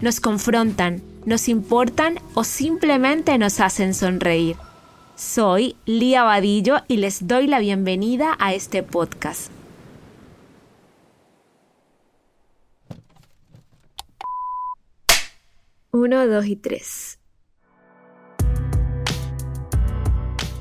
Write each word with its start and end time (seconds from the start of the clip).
nos 0.00 0.20
confrontan, 0.20 1.02
nos 1.26 1.48
importan 1.48 2.18
o 2.34 2.44
simplemente 2.44 3.36
nos 3.38 3.60
hacen 3.60 3.94
sonreír. 3.94 4.56
Soy 5.14 5.76
Lía 5.84 6.22
Vadillo 6.22 6.78
y 6.88 6.96
les 6.96 7.26
doy 7.26 7.46
la 7.46 7.58
bienvenida 7.58 8.36
a 8.38 8.54
este 8.54 8.82
podcast. 8.82 9.50
Uno, 15.92 16.26
dos 16.26 16.46
y 16.46 16.56
tres. 16.56 17.18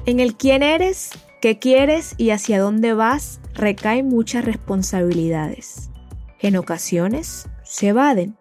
En 0.06 0.20
el 0.20 0.36
quién 0.36 0.64
eres, 0.64 1.12
qué 1.40 1.60
quieres 1.60 2.16
y 2.18 2.32
hacia 2.32 2.60
dónde 2.60 2.94
vas 2.94 3.40
recaen 3.54 4.10
muchas 4.10 4.44
responsabilidades. 4.44 5.90
En 6.40 6.58
ocasiones 6.58 7.48
se 7.64 7.90
evaden. 7.90 8.36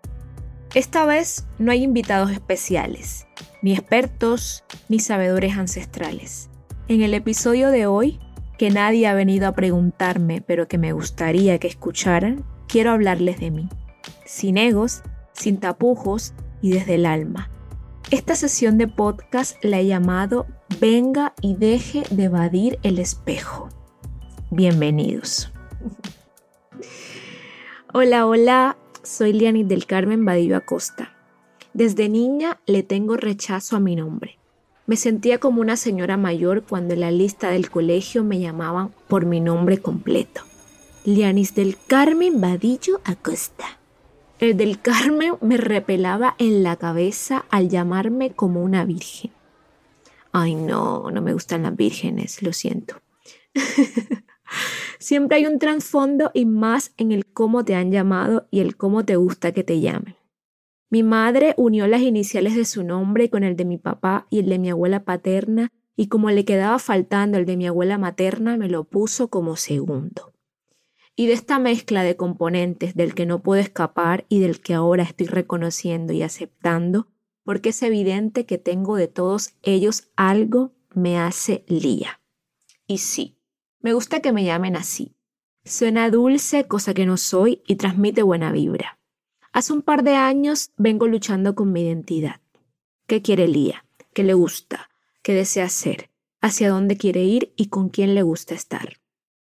Esta 0.75 1.07
vez 1.07 1.47
no 1.59 1.73
hay 1.73 1.83
invitados 1.83 2.31
especiales, 2.31 3.27
ni 3.63 3.73
expertos, 3.73 4.65
ni 4.91 5.01
sabedores 5.01 5.57
ancestrales. 5.57 6.51
En 6.89 7.01
el 7.01 7.15
episodio 7.15 7.71
de 7.71 7.87
hoy, 7.87 8.21
que 8.59 8.71
nadie 8.71 9.07
ha 9.07 9.15
venido 9.15 9.49
a 9.49 9.53
preguntarme, 9.53 10.43
pero 10.43 10.69
que 10.69 10.77
me 10.77 10.93
gustaría 10.93 11.59
que 11.59 11.69
escucharan, 11.69 12.45
quiero 12.67 12.91
hablarles 12.91 13.41
de 13.41 13.51
mí. 13.51 13.71
Sin 14.27 14.59
egos, 14.59 15.03
sin 15.33 15.59
tapujos 15.59 16.35
y 16.61 16.73
desde 16.73 16.97
el 16.97 17.07
alma. 17.07 17.51
Esta 18.11 18.35
sesión 18.35 18.77
de 18.77 18.89
podcast 18.89 19.57
la 19.65 19.81
he 19.81 19.87
llamado 19.87 20.47
Venga 20.81 21.33
y 21.41 21.55
deje 21.55 22.03
de 22.11 22.25
evadir 22.25 22.79
el 22.83 22.99
espejo. 22.99 23.71
Bienvenidos. 24.51 25.51
Hola, 27.95 28.27
hola, 28.27 28.77
soy 29.09 29.33
Lianis 29.33 29.67
del 29.67 29.87
Carmen 29.87 30.25
Badillo 30.25 30.57
Acosta. 30.57 31.15
Desde 31.73 32.09
niña 32.09 32.61
le 32.67 32.83
tengo 32.83 33.17
rechazo 33.17 33.77
a 33.77 33.81
mi 33.81 33.97
nombre. 33.97 34.39
Me 34.87 34.97
sentía 34.97 35.39
como 35.39 35.61
una 35.61 35.77
señora 35.77 36.17
mayor 36.17 36.63
cuando 36.63 36.95
en 36.95 37.01
la 37.01 37.11
lista 37.11 37.51
del 37.51 37.71
colegio 37.71 38.23
me 38.23 38.39
llamaban 38.39 38.93
por 39.09 39.25
mi 39.25 39.41
nombre 39.41 39.79
completo. 39.79 40.43
Lianis 41.05 41.55
del 41.55 41.77
Carmen 41.87 42.41
Badillo 42.41 43.01
Acosta. 43.05 43.79
El 44.41 44.57
del 44.57 44.81
Carmen 44.81 45.35
me 45.41 45.57
repelaba 45.57 46.35
en 46.39 46.63
la 46.63 46.77
cabeza 46.77 47.45
al 47.51 47.71
llamarme 47.71 48.31
como 48.31 48.63
una 48.63 48.85
virgen. 48.85 49.33
Ay, 50.33 50.55
no, 50.55 51.11
no 51.11 51.23
me 51.23 51.33
gustan 51.33 51.63
las 51.63 51.75
vírgenes, 51.75 52.43
lo 52.43 52.53
siento. 52.53 53.01
Siempre 54.99 55.39
hay 55.39 55.47
un 55.47 55.59
trasfondo 55.59 56.31
y 56.35 56.45
más 56.45 56.93
en 56.97 57.13
el 57.13 57.27
cómo 57.27 57.65
te 57.65 57.75
han 57.75 57.91
llamado 57.91 58.49
y 58.51 58.61
el 58.61 58.77
cómo 58.77 59.05
te 59.05 59.17
gusta 59.17 59.53
que 59.53 59.65
te 59.65 59.81
llamen. 59.81 60.17
Mi 60.91 61.03
madre 61.03 61.55
unió 61.59 61.87
las 61.87 62.01
iniciales 62.01 62.55
de 62.57 62.65
su 62.65 62.83
nombre 62.83 63.29
con 63.29 63.45
el 63.45 63.57
de 63.57 63.65
mi 63.65 63.77
papá 63.77 64.27
y 64.31 64.39
el 64.39 64.49
de 64.49 64.59
mi 64.59 64.71
abuela 64.71 65.05
paterna 65.05 65.71
y 65.97 66.07
como 66.07 66.31
le 66.31 66.45
quedaba 66.45 66.79
faltando 66.79 67.37
el 67.39 67.45
de 67.45 67.57
mi 67.57 67.67
abuela 67.67 67.99
materna 67.99 68.57
me 68.57 68.69
lo 68.69 68.85
puso 68.85 69.29
como 69.29 69.57
segundo. 69.57 70.33
Y 71.15 71.27
de 71.27 71.33
esta 71.33 71.59
mezcla 71.59 72.05
de 72.05 72.17
componentes 72.17 72.95
del 72.95 73.15
que 73.15 73.27
no 73.27 73.43
puedo 73.43 73.61
escapar 73.61 74.25
y 74.29 74.39
del 74.39 74.61
que 74.61 74.75
ahora 74.75 75.03
estoy 75.03 75.27
reconociendo 75.27 76.13
y 76.13 76.23
aceptando, 76.23 77.09
porque 77.43 77.71
es 77.71 77.83
evidente 77.83 78.47
que 78.47 78.59
tengo 78.59 78.97
de 78.97 79.09
todos 79.09 79.55
ellos 79.63 80.11
algo 80.17 80.73
me 80.95 81.19
hace 81.19 81.65
Lía. 81.67 82.21
Y 82.87 82.99
sí, 82.99 83.38
me 83.81 83.93
gusta 83.93 84.21
que 84.21 84.33
me 84.33 84.45
llamen 84.45 84.77
así. 84.77 85.15
Suena 85.65 86.11
dulce, 86.11 86.67
cosa 86.67 86.95
que 86.95 87.07
no 87.07 87.17
soy, 87.17 87.63
y 87.67 87.77
transmite 87.77 88.23
buena 88.23 88.53
vibra. 88.53 88.99
Hace 89.53 89.73
un 89.73 89.83
par 89.83 90.03
de 90.03 90.15
años 90.15 90.73
vengo 90.77 91.07
luchando 91.07 91.55
con 91.55 91.73
mi 91.73 91.83
identidad. 91.83 92.41
¿Qué 93.07 93.23
quiere 93.23 93.49
Lía? 93.49 93.85
¿Qué 94.13 94.25
le 94.25 94.35
gusta? 94.35 94.91
¿Qué 95.23 95.35
desea 95.35 95.69
ser? 95.69 96.11
¿Hacia 96.41 96.71
dónde 96.71 96.97
quiere 96.97 97.25
ir 97.25 97.53
y 97.57 97.69
con 97.69 97.89
quién 97.89 98.15
le 98.15 98.23
gusta 98.23 98.55
estar? 98.55 98.99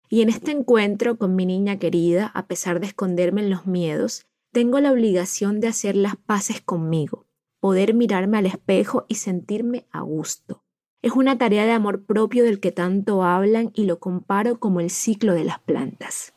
Y 0.10 0.22
en 0.22 0.30
este 0.30 0.52
encuentro 0.52 1.18
con 1.18 1.36
mi 1.36 1.46
niña 1.46 1.80
querida, 1.80 2.28
a 2.28 2.48
pesar 2.48 2.80
de 2.80 2.88
esconderme 2.88 3.42
en 3.42 3.50
los 3.50 3.66
miedos, 3.66 4.28
tengo 4.52 4.80
la 4.80 4.92
obligación 4.92 5.60
de 5.60 5.68
hacer 5.68 5.96
las 5.96 6.16
paces 6.16 6.62
conmigo, 6.62 7.28
poder 7.60 7.94
mirarme 7.94 8.38
al 8.38 8.46
espejo 8.46 9.06
y 9.08 9.16
sentirme 9.16 9.88
a 9.92 10.02
gusto. 10.02 10.65
Es 11.06 11.12
una 11.12 11.38
tarea 11.38 11.68
de 11.68 11.72
amor 11.72 12.02
propio 12.02 12.44
del 12.44 12.60
que 12.60 12.72
tanto 12.72 13.22
hablan 13.22 13.70
y 13.76 13.86
lo 13.86 14.00
comparo 14.00 14.60
como 14.60 14.80
el 14.80 14.90
ciclo 14.90 15.36
de 15.36 15.44
las 15.44 15.60
plantas. 15.60 16.34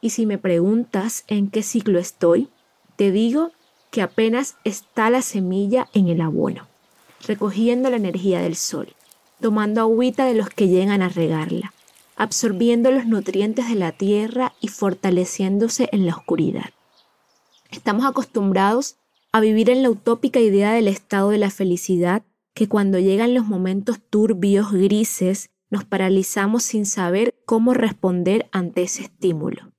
Y 0.00 0.10
si 0.10 0.24
me 0.24 0.38
preguntas 0.38 1.24
en 1.26 1.50
qué 1.50 1.62
ciclo 1.62 1.98
estoy, 1.98 2.48
te 2.96 3.12
digo 3.12 3.52
que 3.90 4.00
apenas 4.00 4.56
está 4.64 5.10
la 5.10 5.20
semilla 5.20 5.90
en 5.92 6.08
el 6.08 6.22
abono, 6.22 6.68
recogiendo 7.26 7.90
la 7.90 7.96
energía 7.96 8.40
del 8.40 8.56
sol, 8.56 8.94
tomando 9.42 9.82
agüita 9.82 10.24
de 10.24 10.32
los 10.32 10.48
que 10.48 10.68
llegan 10.68 11.02
a 11.02 11.10
regarla, 11.10 11.74
absorbiendo 12.16 12.90
los 12.90 13.04
nutrientes 13.04 13.68
de 13.68 13.74
la 13.74 13.92
tierra 13.92 14.54
y 14.62 14.68
fortaleciéndose 14.68 15.90
en 15.92 16.06
la 16.06 16.16
oscuridad. 16.16 16.70
Estamos 17.70 18.06
acostumbrados 18.06 18.96
a 19.32 19.40
vivir 19.40 19.68
en 19.68 19.82
la 19.82 19.90
utópica 19.90 20.40
idea 20.40 20.72
del 20.72 20.88
estado 20.88 21.28
de 21.28 21.36
la 21.36 21.50
felicidad 21.50 22.22
que 22.58 22.66
cuando 22.66 22.98
llegan 22.98 23.34
los 23.34 23.46
momentos 23.46 24.00
turbios, 24.10 24.72
grises, 24.72 25.50
nos 25.70 25.84
paralizamos 25.84 26.64
sin 26.64 26.86
saber 26.86 27.36
cómo 27.46 27.72
responder 27.72 28.48
ante 28.50 28.82
ese 28.82 29.02
estímulo. 29.02 29.70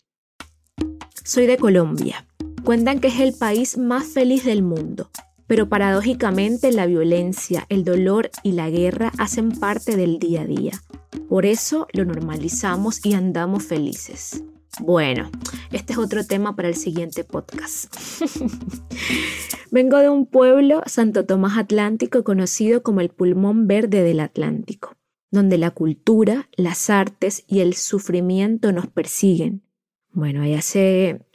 Soy 1.26 1.46
de 1.46 1.58
Colombia. 1.58 2.26
Cuentan 2.64 3.02
que 3.02 3.10
es 3.10 3.20
el 3.20 3.34
país 3.34 3.78
más 3.78 4.08
feliz 4.08 4.46
del 4.46 4.64
mundo, 4.64 5.10
pero 5.46 5.68
paradójicamente 5.68 6.72
la 6.72 6.86
violencia, 6.86 7.66
el 7.68 7.84
dolor 7.84 8.32
y 8.44 8.54
la 8.54 8.70
guerra 8.70 9.12
hacen 9.18 9.52
parte 9.52 9.98
del 9.98 10.18
día 10.18 10.44
a 10.44 10.46
día. 10.46 10.82
Por 11.28 11.46
eso 11.46 11.86
lo 11.92 12.06
normalizamos 12.06 13.06
y 13.06 13.14
andamos 13.14 13.66
felices. 13.66 14.42
Bueno, 14.80 15.30
este 15.74 15.92
es 15.92 16.00
otro 16.00 16.26
tema 16.26 16.56
para 16.56 16.70
el 16.70 16.76
siguiente 16.76 17.26
podcast. 17.26 17.94
Vengo 19.72 19.98
de 19.98 20.10
un 20.10 20.26
pueblo, 20.26 20.82
Santo 20.86 21.26
Tomás 21.26 21.58
Atlántico, 21.58 22.24
conocido 22.24 22.82
como 22.82 23.02
el 23.02 23.10
pulmón 23.10 23.68
verde 23.68 24.04
del 24.04 24.22
Atlántico, 24.22 24.96
donde 25.32 25.58
la 25.58 25.72
cultura, 25.72 26.50
las 26.56 26.90
artes 26.90 27.44
y 27.46 27.60
el 27.60 27.74
sufrimiento 27.74 28.72
nos 28.72 28.88
persiguen. 28.88 29.64
Bueno, 30.12 30.44
allá 30.44 30.62
se... 30.62 31.26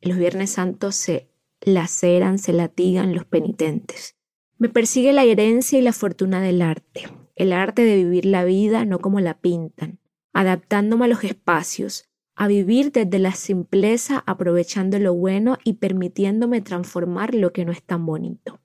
Los 0.00 0.16
Viernes 0.16 0.50
Santos 0.50 0.94
se 0.94 1.28
laceran, 1.60 2.38
se 2.38 2.52
latigan 2.52 3.14
los 3.14 3.24
penitentes. 3.24 4.16
Me 4.58 4.68
persigue 4.68 5.12
la 5.12 5.24
herencia 5.24 5.78
y 5.78 5.82
la 5.82 5.92
fortuna 5.92 6.40
del 6.40 6.62
arte, 6.62 7.08
el 7.34 7.52
arte 7.52 7.82
de 7.82 7.96
vivir 7.96 8.26
la 8.26 8.44
vida 8.44 8.84
no 8.84 9.00
como 9.00 9.18
la 9.18 9.40
pintan, 9.40 9.98
adaptándome 10.32 11.06
a 11.06 11.08
los 11.08 11.24
espacios, 11.24 12.09
a 12.40 12.48
vivir 12.48 12.90
desde 12.90 13.18
la 13.18 13.32
simpleza, 13.32 14.24
aprovechando 14.26 14.98
lo 14.98 15.12
bueno 15.12 15.58
y 15.62 15.74
permitiéndome 15.74 16.62
transformar 16.62 17.34
lo 17.34 17.52
que 17.52 17.66
no 17.66 17.70
es 17.70 17.82
tan 17.82 18.06
bonito. 18.06 18.62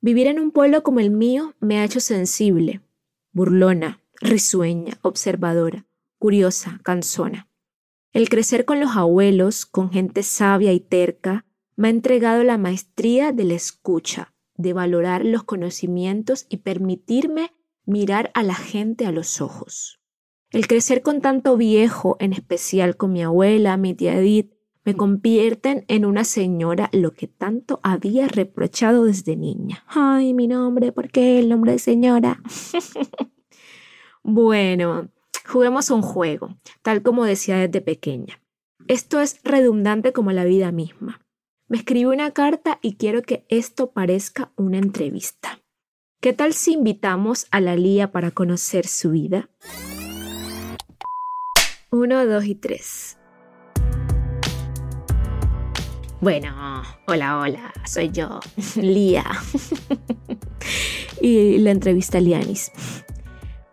Vivir 0.00 0.28
en 0.28 0.38
un 0.38 0.52
pueblo 0.52 0.84
como 0.84 1.00
el 1.00 1.10
mío 1.10 1.56
me 1.58 1.80
ha 1.80 1.84
hecho 1.84 1.98
sensible, 1.98 2.80
burlona, 3.32 4.04
risueña, 4.20 5.00
observadora, 5.02 5.84
curiosa, 6.20 6.78
cansona. 6.84 7.48
El 8.12 8.28
crecer 8.28 8.64
con 8.64 8.78
los 8.78 8.96
abuelos, 8.96 9.66
con 9.66 9.90
gente 9.90 10.22
sabia 10.22 10.72
y 10.72 10.78
terca, 10.78 11.46
me 11.74 11.88
ha 11.88 11.90
entregado 11.90 12.44
la 12.44 12.56
maestría 12.56 13.32
de 13.32 13.46
la 13.46 13.54
escucha, 13.54 14.32
de 14.54 14.72
valorar 14.74 15.24
los 15.24 15.42
conocimientos 15.42 16.46
y 16.48 16.58
permitirme 16.58 17.52
mirar 17.84 18.30
a 18.32 18.44
la 18.44 18.54
gente 18.54 19.06
a 19.06 19.10
los 19.10 19.40
ojos. 19.40 20.03
El 20.54 20.68
crecer 20.68 21.02
con 21.02 21.20
tanto 21.20 21.56
viejo, 21.56 22.16
en 22.20 22.32
especial 22.32 22.96
con 22.96 23.12
mi 23.12 23.24
abuela, 23.24 23.76
mi 23.76 23.92
tía 23.92 24.14
Edith, 24.14 24.52
me 24.84 24.94
convierten 24.94 25.84
en 25.88 26.04
una 26.04 26.22
señora 26.22 26.90
lo 26.92 27.12
que 27.12 27.26
tanto 27.26 27.80
había 27.82 28.28
reprochado 28.28 29.04
desde 29.04 29.34
niña. 29.34 29.82
Ay, 29.88 30.32
mi 30.32 30.46
nombre, 30.46 30.92
¿por 30.92 31.10
qué 31.10 31.40
el 31.40 31.48
nombre 31.48 31.72
de 31.72 31.80
señora? 31.80 32.40
bueno, 34.22 35.08
juguemos 35.44 35.90
un 35.90 36.02
juego, 36.02 36.56
tal 36.82 37.02
como 37.02 37.24
decía 37.24 37.56
desde 37.56 37.80
pequeña. 37.80 38.40
Esto 38.86 39.20
es 39.20 39.40
redundante 39.42 40.12
como 40.12 40.30
la 40.30 40.44
vida 40.44 40.70
misma. 40.70 41.20
Me 41.66 41.78
escribió 41.78 42.10
una 42.10 42.30
carta 42.30 42.78
y 42.80 42.94
quiero 42.94 43.22
que 43.22 43.44
esto 43.48 43.90
parezca 43.90 44.52
una 44.54 44.78
entrevista. 44.78 45.58
¿Qué 46.20 46.32
tal 46.32 46.52
si 46.52 46.74
invitamos 46.74 47.48
a 47.50 47.60
la 47.60 47.74
Lía 47.74 48.12
para 48.12 48.30
conocer 48.30 48.86
su 48.86 49.10
vida? 49.10 49.50
Uno, 51.94 52.26
dos 52.26 52.44
y 52.44 52.56
tres. 52.56 53.18
Bueno, 56.20 56.82
hola, 57.06 57.38
hola, 57.38 57.72
soy 57.86 58.10
yo, 58.10 58.40
Lía. 58.74 59.24
y 61.20 61.58
la 61.58 61.70
entrevista 61.70 62.18
a 62.18 62.20
Lianis. 62.20 62.72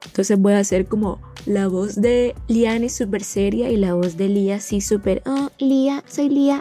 Entonces 0.06 0.38
voy 0.38 0.54
a 0.54 0.60
hacer 0.60 0.86
como 0.86 1.20
la 1.48 1.68
voz 1.68 1.96
de 1.96 2.36
Lianis 2.48 2.96
súper 2.96 3.24
seria 3.24 3.72
y 3.72 3.78
la 3.78 3.96
voz 3.96 4.18
de 4.18 4.30
Lía 4.30 4.58
así 4.58 4.82
súper, 4.82 5.24
oh, 5.26 5.50
Lía, 5.58 6.04
soy 6.06 6.30
Lía. 6.30 6.60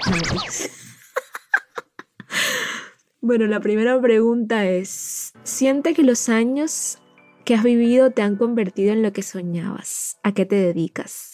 bueno, 3.21 3.47
la 3.49 3.61
primera 3.61 4.01
pregunta 4.01 4.65
es, 4.65 5.35
¿siente 5.43 5.93
que 5.93 6.05
los 6.05 6.31
años 6.31 6.97
que 7.45 7.55
has 7.55 7.63
vivido 7.63 8.13
te 8.13 8.23
han 8.23 8.37
convertido 8.37 8.95
en 8.95 9.03
lo 9.03 9.13
que 9.13 9.23
soñabas? 9.23 10.19
¿A 10.23 10.33
qué 10.33 10.47
te 10.47 10.57
dedicas? 10.57 11.30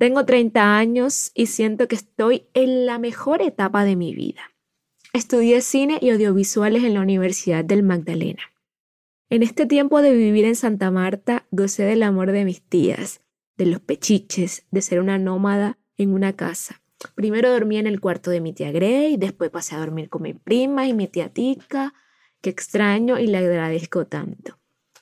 Tengo 0.00 0.24
30 0.24 0.78
años 0.78 1.30
y 1.34 1.44
siento 1.44 1.86
que 1.86 1.94
estoy 1.94 2.46
en 2.54 2.86
la 2.86 2.98
mejor 2.98 3.42
etapa 3.42 3.84
de 3.84 3.96
mi 3.96 4.14
vida. 4.14 4.40
Estudié 5.12 5.60
cine 5.60 5.98
y 6.00 6.08
audiovisuales 6.08 6.84
en 6.84 6.94
la 6.94 7.02
Universidad 7.02 7.66
del 7.66 7.82
Magdalena. 7.82 8.40
En 9.28 9.42
este 9.42 9.66
tiempo 9.66 10.00
de 10.00 10.14
vivir 10.14 10.46
en 10.46 10.56
Santa 10.56 10.90
Marta, 10.90 11.44
gocé 11.50 11.82
del 11.82 12.02
amor 12.02 12.32
de 12.32 12.46
mis 12.46 12.62
tías, 12.62 13.20
de 13.58 13.66
los 13.66 13.80
pechiches, 13.80 14.64
de 14.70 14.80
ser 14.80 15.00
una 15.00 15.18
nómada 15.18 15.76
en 15.98 16.14
una 16.14 16.34
casa. 16.34 16.80
Primero 17.14 17.50
dormí 17.50 17.76
en 17.76 17.86
el 17.86 18.00
cuarto 18.00 18.30
de 18.30 18.40
mi 18.40 18.54
tía 18.54 18.72
Grey, 18.72 19.18
después 19.18 19.50
pasé 19.50 19.74
a 19.74 19.80
dormir 19.80 20.08
con 20.08 20.22
mi 20.22 20.32
prima 20.32 20.86
y 20.86 20.94
mi 20.94 21.08
tía 21.08 21.28
Tica, 21.28 21.92
que 22.40 22.48
extraño 22.48 23.18
y 23.18 23.26
le 23.26 23.36
agradezco 23.36 24.06
tanto. 24.06 24.56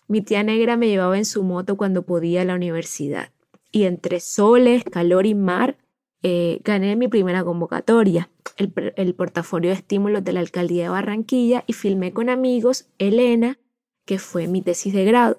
Mi 0.09 0.23
tía 0.23 0.43
negra 0.43 0.77
me 0.77 0.89
llevaba 0.89 1.17
en 1.17 1.25
su 1.25 1.45
moto 1.45 1.77
cuando 1.77 2.05
podía 2.05 2.43
a 2.43 2.45
la 2.45 2.57
universidad 2.57 3.31
y 3.71 3.85
entre 3.85 4.21
soles, 4.21 4.85
calor 4.85 5.27
y 5.27 5.35
mar, 5.35 5.79
eh, 6.23 6.61
gané 6.65 6.97
mi 6.97 7.09
primera 7.09 7.45
convocatoria, 7.45 8.31
el, 8.57 8.73
el, 8.97 9.15
portafolio 9.15 9.71
de 9.71 9.77
estímulos 9.77 10.25
de 10.25 10.33
la 10.33 10.41
alcaldía 10.41 10.85
de 10.85 10.89
Barranquilla 10.89 11.65
y 11.67 11.75
filmé 11.75 12.13
con 12.13 12.29
amigos 12.29 12.89
Elena, 12.99 13.59
que 14.05 14.19
fue 14.19 14.49
mi 14.49 14.63
tesis 14.63 14.93
de 14.93 15.05
grado, 15.05 15.39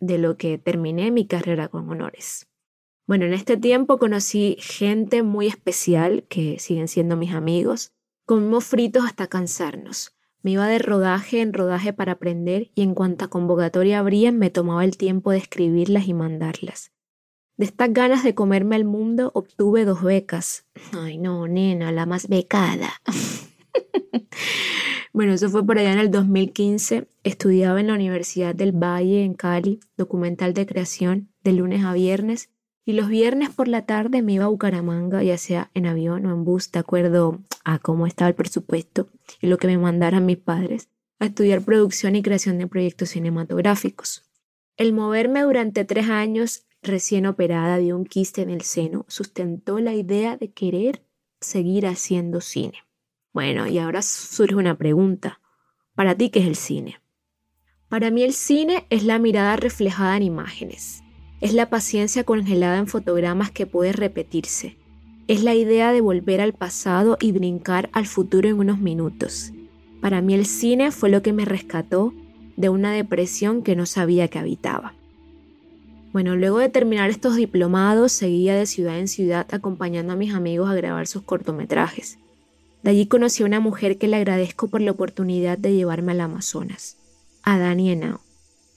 de 0.00 0.18
lo 0.18 0.36
que 0.36 0.58
terminé 0.58 1.10
mi 1.10 1.26
carrera 1.26 1.68
con 1.68 1.88
honores. 1.88 2.48
Bueno, 3.06 3.26
en 3.26 3.34
este 3.34 3.58
tiempo 3.58 3.98
conocí 3.98 4.56
gente 4.60 5.22
muy 5.22 5.46
especial 5.46 6.24
que 6.28 6.58
siguen 6.58 6.88
siendo 6.88 7.16
mis 7.16 7.34
amigos. 7.34 7.92
Comimos 8.24 8.64
fritos 8.64 9.04
hasta 9.04 9.26
cansarnos. 9.26 10.16
Me 10.42 10.52
iba 10.52 10.66
de 10.66 10.78
rodaje 10.78 11.42
en 11.42 11.52
rodaje 11.52 11.92
para 11.92 12.12
aprender 12.12 12.70
y 12.74 12.82
en 12.82 12.94
cuanta 12.94 13.28
convocatoria 13.28 13.98
abrían 13.98 14.38
me 14.38 14.48
tomaba 14.48 14.84
el 14.84 14.96
tiempo 14.96 15.32
de 15.32 15.38
escribirlas 15.38 16.08
y 16.08 16.14
mandarlas. 16.14 16.93
De 17.56 17.66
estas 17.66 17.92
ganas 17.92 18.24
de 18.24 18.34
comerme 18.34 18.74
el 18.74 18.84
mundo 18.84 19.30
obtuve 19.32 19.84
dos 19.84 20.02
becas. 20.02 20.64
Ay, 20.92 21.18
no, 21.18 21.46
nena, 21.46 21.92
la 21.92 22.04
más 22.04 22.26
becada. 22.26 23.00
bueno, 25.12 25.34
eso 25.34 25.48
fue 25.48 25.64
por 25.64 25.78
allá 25.78 25.92
en 25.92 26.00
el 26.00 26.10
2015. 26.10 27.06
Estudiaba 27.22 27.78
en 27.78 27.86
la 27.86 27.94
Universidad 27.94 28.56
del 28.56 28.72
Valle, 28.72 29.22
en 29.22 29.34
Cali, 29.34 29.78
documental 29.96 30.52
de 30.52 30.66
creación, 30.66 31.28
de 31.44 31.52
lunes 31.52 31.84
a 31.84 31.92
viernes. 31.92 32.50
Y 32.84 32.94
los 32.94 33.08
viernes 33.08 33.50
por 33.50 33.68
la 33.68 33.86
tarde 33.86 34.20
me 34.20 34.32
iba 34.32 34.46
a 34.46 34.48
Bucaramanga, 34.48 35.22
ya 35.22 35.38
sea 35.38 35.70
en 35.74 35.86
avión 35.86 36.26
o 36.26 36.32
en 36.32 36.44
bus, 36.44 36.72
de 36.72 36.80
acuerdo 36.80 37.38
a 37.64 37.78
cómo 37.78 38.08
estaba 38.08 38.28
el 38.28 38.34
presupuesto 38.34 39.08
y 39.40 39.46
lo 39.46 39.58
que 39.58 39.68
me 39.68 39.78
mandaran 39.78 40.26
mis 40.26 40.38
padres, 40.38 40.88
a 41.20 41.26
estudiar 41.26 41.62
producción 41.62 42.16
y 42.16 42.22
creación 42.22 42.58
de 42.58 42.66
proyectos 42.66 43.10
cinematográficos. 43.10 44.24
El 44.76 44.92
moverme 44.92 45.42
durante 45.42 45.84
tres 45.84 46.08
años 46.08 46.63
recién 46.84 47.26
operada 47.26 47.78
de 47.78 47.92
un 47.92 48.04
quiste 48.04 48.42
en 48.42 48.50
el 48.50 48.62
seno, 48.62 49.04
sustentó 49.08 49.78
la 49.80 49.94
idea 49.94 50.36
de 50.36 50.52
querer 50.52 51.02
seguir 51.40 51.86
haciendo 51.86 52.40
cine. 52.40 52.84
Bueno, 53.32 53.66
y 53.66 53.78
ahora 53.78 54.02
surge 54.02 54.54
una 54.54 54.78
pregunta. 54.78 55.40
¿Para 55.94 56.14
ti 56.14 56.30
qué 56.30 56.40
es 56.40 56.46
el 56.46 56.56
cine? 56.56 57.00
Para 57.88 58.10
mí 58.10 58.22
el 58.22 58.32
cine 58.32 58.86
es 58.90 59.04
la 59.04 59.18
mirada 59.18 59.56
reflejada 59.56 60.16
en 60.16 60.22
imágenes. 60.22 61.02
Es 61.40 61.52
la 61.52 61.68
paciencia 61.68 62.24
congelada 62.24 62.78
en 62.78 62.86
fotogramas 62.86 63.50
que 63.50 63.66
puede 63.66 63.92
repetirse. 63.92 64.78
Es 65.26 65.42
la 65.42 65.54
idea 65.54 65.92
de 65.92 66.00
volver 66.00 66.40
al 66.40 66.52
pasado 66.52 67.16
y 67.20 67.32
brincar 67.32 67.90
al 67.92 68.06
futuro 68.06 68.48
en 68.48 68.58
unos 68.58 68.78
minutos. 68.78 69.52
Para 70.00 70.20
mí 70.20 70.34
el 70.34 70.46
cine 70.46 70.90
fue 70.90 71.08
lo 71.08 71.22
que 71.22 71.32
me 71.32 71.44
rescató 71.44 72.12
de 72.56 72.68
una 72.68 72.92
depresión 72.92 73.62
que 73.62 73.74
no 73.74 73.86
sabía 73.86 74.28
que 74.28 74.38
habitaba. 74.38 74.94
Bueno, 76.14 76.36
luego 76.36 76.60
de 76.60 76.68
terminar 76.68 77.10
estos 77.10 77.34
diplomados, 77.34 78.12
seguía 78.12 78.54
de 78.54 78.66
ciudad 78.66 79.00
en 79.00 79.08
ciudad 79.08 79.52
acompañando 79.52 80.12
a 80.12 80.16
mis 80.16 80.32
amigos 80.32 80.70
a 80.70 80.74
grabar 80.74 81.08
sus 81.08 81.22
cortometrajes. 81.24 82.18
De 82.84 82.90
allí 82.90 83.08
conocí 83.08 83.42
a 83.42 83.46
una 83.46 83.58
mujer 83.58 83.98
que 83.98 84.06
le 84.06 84.18
agradezco 84.18 84.68
por 84.68 84.80
la 84.80 84.92
oportunidad 84.92 85.58
de 85.58 85.74
llevarme 85.74 86.12
al 86.12 86.20
Amazonas, 86.20 86.98
a 87.42 87.58
Dani 87.58 87.90
Henao. 87.90 88.20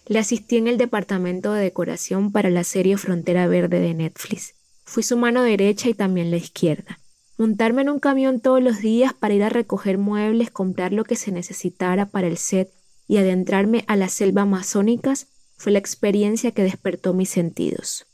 Le 0.08 0.18
asistí 0.18 0.58
en 0.58 0.68
el 0.68 0.80
departamento 0.80 1.54
de 1.54 1.62
decoración 1.62 2.32
para 2.32 2.50
la 2.50 2.64
serie 2.64 2.98
Frontera 2.98 3.46
Verde 3.46 3.82
de 3.82 3.94
Netflix. 3.94 4.56
Fui 4.84 5.04
su 5.04 5.16
mano 5.16 5.44
derecha 5.44 5.90
y 5.90 5.94
también 5.94 6.32
la 6.32 6.38
izquierda. 6.38 6.98
Montarme 7.38 7.84
en 7.84 7.90
un 7.90 8.00
camión 8.00 8.40
todos 8.40 8.64
los 8.64 8.80
días 8.80 9.14
para 9.14 9.36
ir 9.36 9.44
a 9.44 9.50
recoger 9.50 10.00
muebles, 10.00 10.50
comprar 10.50 10.92
lo 10.92 11.04
que 11.04 11.16
se 11.16 11.32
necesitara 11.32 12.08
para 12.08 12.26
el 12.26 12.38
set 12.38 12.72
y 13.08 13.18
adentrarme 13.18 13.86
a 13.86 13.96
la 13.96 14.10
selva 14.10 14.42
amazónicas 14.42 15.28
fue 15.58 15.72
la 15.72 15.80
experiencia 15.80 16.52
que 16.52 16.64
despertó 16.64 17.14
mis 17.14 17.30
sentidos. 17.30 18.06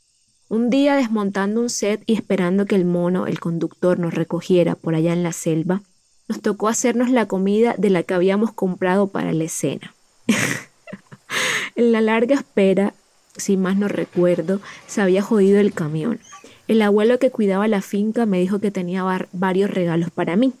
Un 0.48 0.70
día 0.70 0.96
desmontando 0.96 1.60
un 1.60 1.70
set 1.70 2.02
y 2.06 2.14
esperando 2.14 2.66
que 2.66 2.74
el 2.74 2.84
mono, 2.84 3.26
el 3.26 3.40
conductor, 3.40 3.98
nos 3.98 4.14
recogiera 4.14 4.74
por 4.74 4.94
allá 4.94 5.12
en 5.12 5.22
la 5.22 5.32
selva, 5.32 5.82
nos 6.28 6.40
tocó 6.40 6.68
hacernos 6.68 7.10
la 7.10 7.26
comida 7.26 7.74
de 7.76 7.90
la 7.90 8.02
que 8.02 8.14
habíamos 8.14 8.52
comprado 8.52 9.08
para 9.08 9.32
la 9.32 9.44
escena. 9.44 9.94
en 11.76 11.92
la 11.92 12.00
larga 12.00 12.34
espera, 12.34 12.94
si 13.36 13.56
más 13.56 13.76
no 13.76 13.88
recuerdo, 13.88 14.60
se 14.86 15.02
había 15.02 15.22
jodido 15.22 15.60
el 15.60 15.74
camión. 15.74 16.20
El 16.66 16.80
abuelo 16.80 17.18
que 17.18 17.30
cuidaba 17.30 17.68
la 17.68 17.82
finca 17.82 18.24
me 18.24 18.40
dijo 18.40 18.58
que 18.58 18.70
tenía 18.70 19.04
varios 19.32 19.70
regalos 19.70 20.10
para 20.10 20.36
mí. 20.36 20.54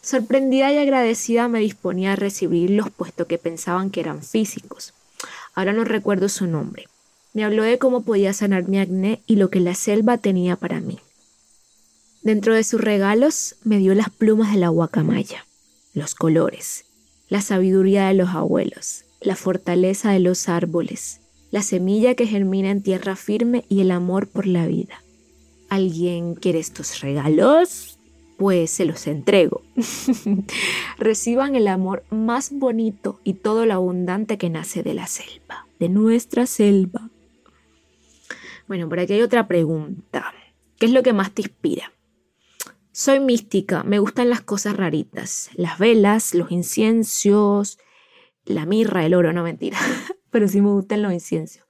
Sorprendida 0.00 0.72
y 0.72 0.78
agradecida 0.78 1.48
me 1.48 1.60
disponía 1.60 2.12
a 2.12 2.16
recibirlos 2.16 2.90
puesto 2.90 3.26
que 3.26 3.38
pensaban 3.38 3.90
que 3.90 4.00
eran 4.00 4.22
físicos. 4.22 4.94
Ahora 5.58 5.72
no 5.72 5.82
recuerdo 5.82 6.28
su 6.28 6.46
nombre. 6.46 6.86
Me 7.32 7.42
habló 7.42 7.64
de 7.64 7.78
cómo 7.78 8.02
podía 8.02 8.32
sanar 8.32 8.68
mi 8.68 8.78
acné 8.78 9.22
y 9.26 9.34
lo 9.34 9.50
que 9.50 9.58
la 9.58 9.74
selva 9.74 10.16
tenía 10.16 10.54
para 10.54 10.80
mí. 10.80 11.00
Dentro 12.22 12.54
de 12.54 12.62
sus 12.62 12.80
regalos 12.80 13.56
me 13.64 13.78
dio 13.78 13.92
las 13.96 14.08
plumas 14.08 14.52
de 14.52 14.60
la 14.60 14.68
guacamaya, 14.68 15.46
los 15.94 16.14
colores, 16.14 16.84
la 17.28 17.42
sabiduría 17.42 18.06
de 18.06 18.14
los 18.14 18.28
abuelos, 18.28 19.04
la 19.20 19.34
fortaleza 19.34 20.12
de 20.12 20.20
los 20.20 20.48
árboles, 20.48 21.22
la 21.50 21.62
semilla 21.62 22.14
que 22.14 22.28
germina 22.28 22.70
en 22.70 22.80
tierra 22.80 23.16
firme 23.16 23.64
y 23.68 23.80
el 23.80 23.90
amor 23.90 24.28
por 24.28 24.46
la 24.46 24.64
vida. 24.68 25.02
¿Alguien 25.70 26.36
quiere 26.36 26.60
estos 26.60 27.00
regalos? 27.00 27.97
Pues 28.38 28.70
se 28.70 28.86
los 28.86 29.06
entrego. 29.06 29.62
Reciban 30.98 31.56
el 31.56 31.68
amor 31.68 32.04
más 32.08 32.52
bonito 32.52 33.20
y 33.24 33.34
todo 33.34 33.66
lo 33.66 33.74
abundante 33.74 34.38
que 34.38 34.48
nace 34.48 34.82
de 34.82 34.94
la 34.94 35.08
selva, 35.08 35.66
de 35.78 35.88
nuestra 35.88 36.46
selva. 36.46 37.10
Bueno, 38.68 38.88
por 38.88 39.00
aquí 39.00 39.14
hay 39.14 39.22
otra 39.22 39.48
pregunta. 39.48 40.32
¿Qué 40.78 40.86
es 40.86 40.92
lo 40.92 41.02
que 41.02 41.12
más 41.12 41.32
te 41.32 41.42
inspira? 41.42 41.92
Soy 42.92 43.18
mística, 43.18 43.82
me 43.82 43.98
gustan 43.98 44.30
las 44.30 44.40
cosas 44.40 44.76
raritas, 44.76 45.50
las 45.54 45.78
velas, 45.78 46.34
los 46.34 46.52
inciensos, 46.52 47.78
la 48.44 48.66
mirra, 48.66 49.04
el 49.04 49.14
oro, 49.14 49.32
no 49.32 49.42
mentira, 49.42 49.78
pero 50.30 50.46
sí 50.46 50.60
me 50.60 50.70
gustan 50.70 51.02
los 51.02 51.12
inciensos. 51.12 51.64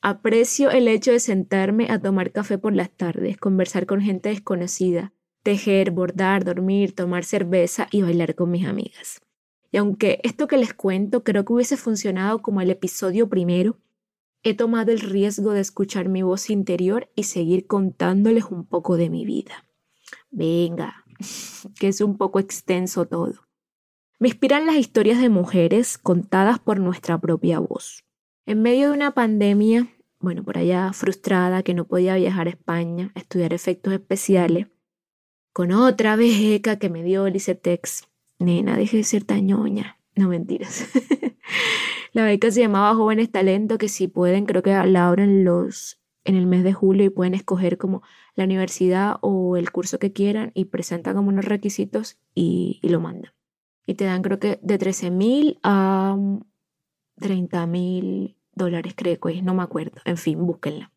Aprecio 0.00 0.70
el 0.70 0.88
hecho 0.88 1.12
de 1.12 1.20
sentarme 1.20 1.90
a 1.90 2.00
tomar 2.00 2.32
café 2.32 2.56
por 2.56 2.74
las 2.74 2.90
tardes, 2.90 3.36
conversar 3.36 3.84
con 3.84 4.00
gente 4.00 4.28
desconocida, 4.30 5.12
tejer, 5.42 5.90
bordar, 5.90 6.44
dormir, 6.44 6.94
tomar 6.94 7.24
cerveza 7.24 7.88
y 7.90 8.02
bailar 8.02 8.34
con 8.34 8.50
mis 8.50 8.66
amigas. 8.66 9.20
Y 9.70 9.76
aunque 9.76 10.20
esto 10.22 10.48
que 10.48 10.56
les 10.56 10.74
cuento 10.74 11.24
creo 11.24 11.44
que 11.44 11.52
hubiese 11.52 11.76
funcionado 11.76 12.40
como 12.40 12.60
el 12.60 12.70
episodio 12.70 13.28
primero, 13.28 13.76
he 14.42 14.54
tomado 14.54 14.92
el 14.92 15.00
riesgo 15.00 15.52
de 15.52 15.60
escuchar 15.60 16.08
mi 16.08 16.22
voz 16.22 16.50
interior 16.50 17.10
y 17.14 17.24
seguir 17.24 17.66
contándoles 17.66 18.44
un 18.44 18.64
poco 18.64 18.96
de 18.96 19.10
mi 19.10 19.24
vida. 19.24 19.64
Venga, 20.30 21.04
que 21.78 21.88
es 21.88 22.00
un 22.00 22.16
poco 22.16 22.38
extenso 22.38 23.06
todo. 23.06 23.34
Me 24.18 24.28
inspiran 24.28 24.66
las 24.66 24.76
historias 24.76 25.20
de 25.20 25.28
mujeres 25.28 25.98
contadas 25.98 26.58
por 26.58 26.80
nuestra 26.80 27.20
propia 27.20 27.60
voz. 27.60 28.04
En 28.46 28.62
medio 28.62 28.88
de 28.88 28.94
una 28.94 29.14
pandemia, 29.14 29.94
bueno, 30.18 30.42
por 30.42 30.58
allá 30.58 30.92
frustrada 30.92 31.62
que 31.62 31.74
no 31.74 31.86
podía 31.86 32.16
viajar 32.16 32.48
a 32.48 32.50
España 32.50 33.12
a 33.14 33.20
estudiar 33.20 33.52
efectos 33.52 33.92
especiales, 33.92 34.66
con 35.58 35.72
otra 35.72 36.14
beca 36.14 36.78
que 36.78 36.88
me 36.88 37.02
dio 37.02 37.26
el 37.26 37.34
ICETEX. 37.34 38.06
Nena, 38.38 38.76
deje 38.76 38.98
de 38.98 39.02
ser 39.02 39.24
tañoña. 39.24 39.98
No 40.14 40.28
mentiras. 40.28 40.86
la 42.12 42.22
beca 42.22 42.52
se 42.52 42.60
llamaba 42.60 42.94
Jóvenes 42.94 43.32
Talento, 43.32 43.76
que 43.76 43.88
si 43.88 44.06
pueden, 44.06 44.46
creo 44.46 44.62
que 44.62 44.70
la 44.70 45.08
abren 45.08 45.44
los 45.44 45.98
en 46.22 46.36
el 46.36 46.46
mes 46.46 46.62
de 46.62 46.72
julio 46.72 47.06
y 47.06 47.10
pueden 47.10 47.34
escoger 47.34 47.76
como 47.76 48.02
la 48.36 48.44
universidad 48.44 49.16
o 49.20 49.56
el 49.56 49.72
curso 49.72 49.98
que 49.98 50.12
quieran 50.12 50.52
y 50.54 50.66
presentan 50.66 51.16
como 51.16 51.30
unos 51.30 51.44
requisitos 51.44 52.18
y, 52.36 52.78
y 52.80 52.90
lo 52.90 53.00
mandan. 53.00 53.32
Y 53.84 53.94
te 53.94 54.04
dan 54.04 54.22
creo 54.22 54.38
que 54.38 54.60
de 54.62 54.78
13 54.78 55.10
mil 55.10 55.58
a 55.64 56.16
30 57.16 57.66
mil 57.66 58.36
dólares, 58.52 58.92
creo 58.96 59.18
que 59.18 59.42
no 59.42 59.54
me 59.54 59.64
acuerdo. 59.64 60.02
En 60.04 60.18
fin, 60.18 60.38
búsquenla. 60.46 60.92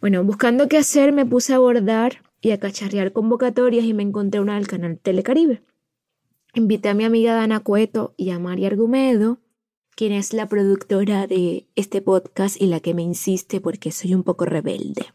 Bueno, 0.00 0.24
buscando 0.24 0.66
qué 0.66 0.78
hacer, 0.78 1.12
me 1.12 1.24
puse 1.24 1.52
a 1.52 1.56
abordar 1.56 2.24
y 2.44 2.50
a 2.50 2.58
cacharrear 2.58 3.12
convocatorias 3.12 3.86
y 3.86 3.94
me 3.94 4.02
encontré 4.02 4.38
una 4.38 4.56
del 4.56 4.68
canal 4.68 4.98
Telecaribe. 4.98 5.62
Invité 6.52 6.90
a 6.90 6.94
mi 6.94 7.04
amiga 7.04 7.34
Dana 7.34 7.60
Cueto 7.60 8.14
y 8.18 8.30
a 8.30 8.38
María 8.38 8.68
Argumedo, 8.68 9.38
quien 9.96 10.12
es 10.12 10.34
la 10.34 10.46
productora 10.46 11.26
de 11.26 11.66
este 11.74 12.02
podcast 12.02 12.60
y 12.60 12.66
la 12.66 12.80
que 12.80 12.92
me 12.92 13.02
insiste 13.02 13.62
porque 13.62 13.90
soy 13.90 14.14
un 14.14 14.24
poco 14.24 14.44
rebelde. 14.44 15.06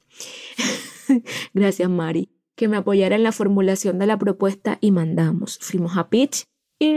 Gracias, 1.54 1.88
Mari, 1.88 2.30
que 2.56 2.68
me 2.68 2.78
apoyara 2.78 3.16
en 3.16 3.24
la 3.24 3.32
formulación 3.32 4.00
de 4.00 4.08
la 4.08 4.18
propuesta 4.18 4.80
y 4.82 4.92
mandamos. 4.92 5.60
Fuimos 5.62 5.98
a 5.98 6.10
pitch 6.10 6.46
y 6.80 6.94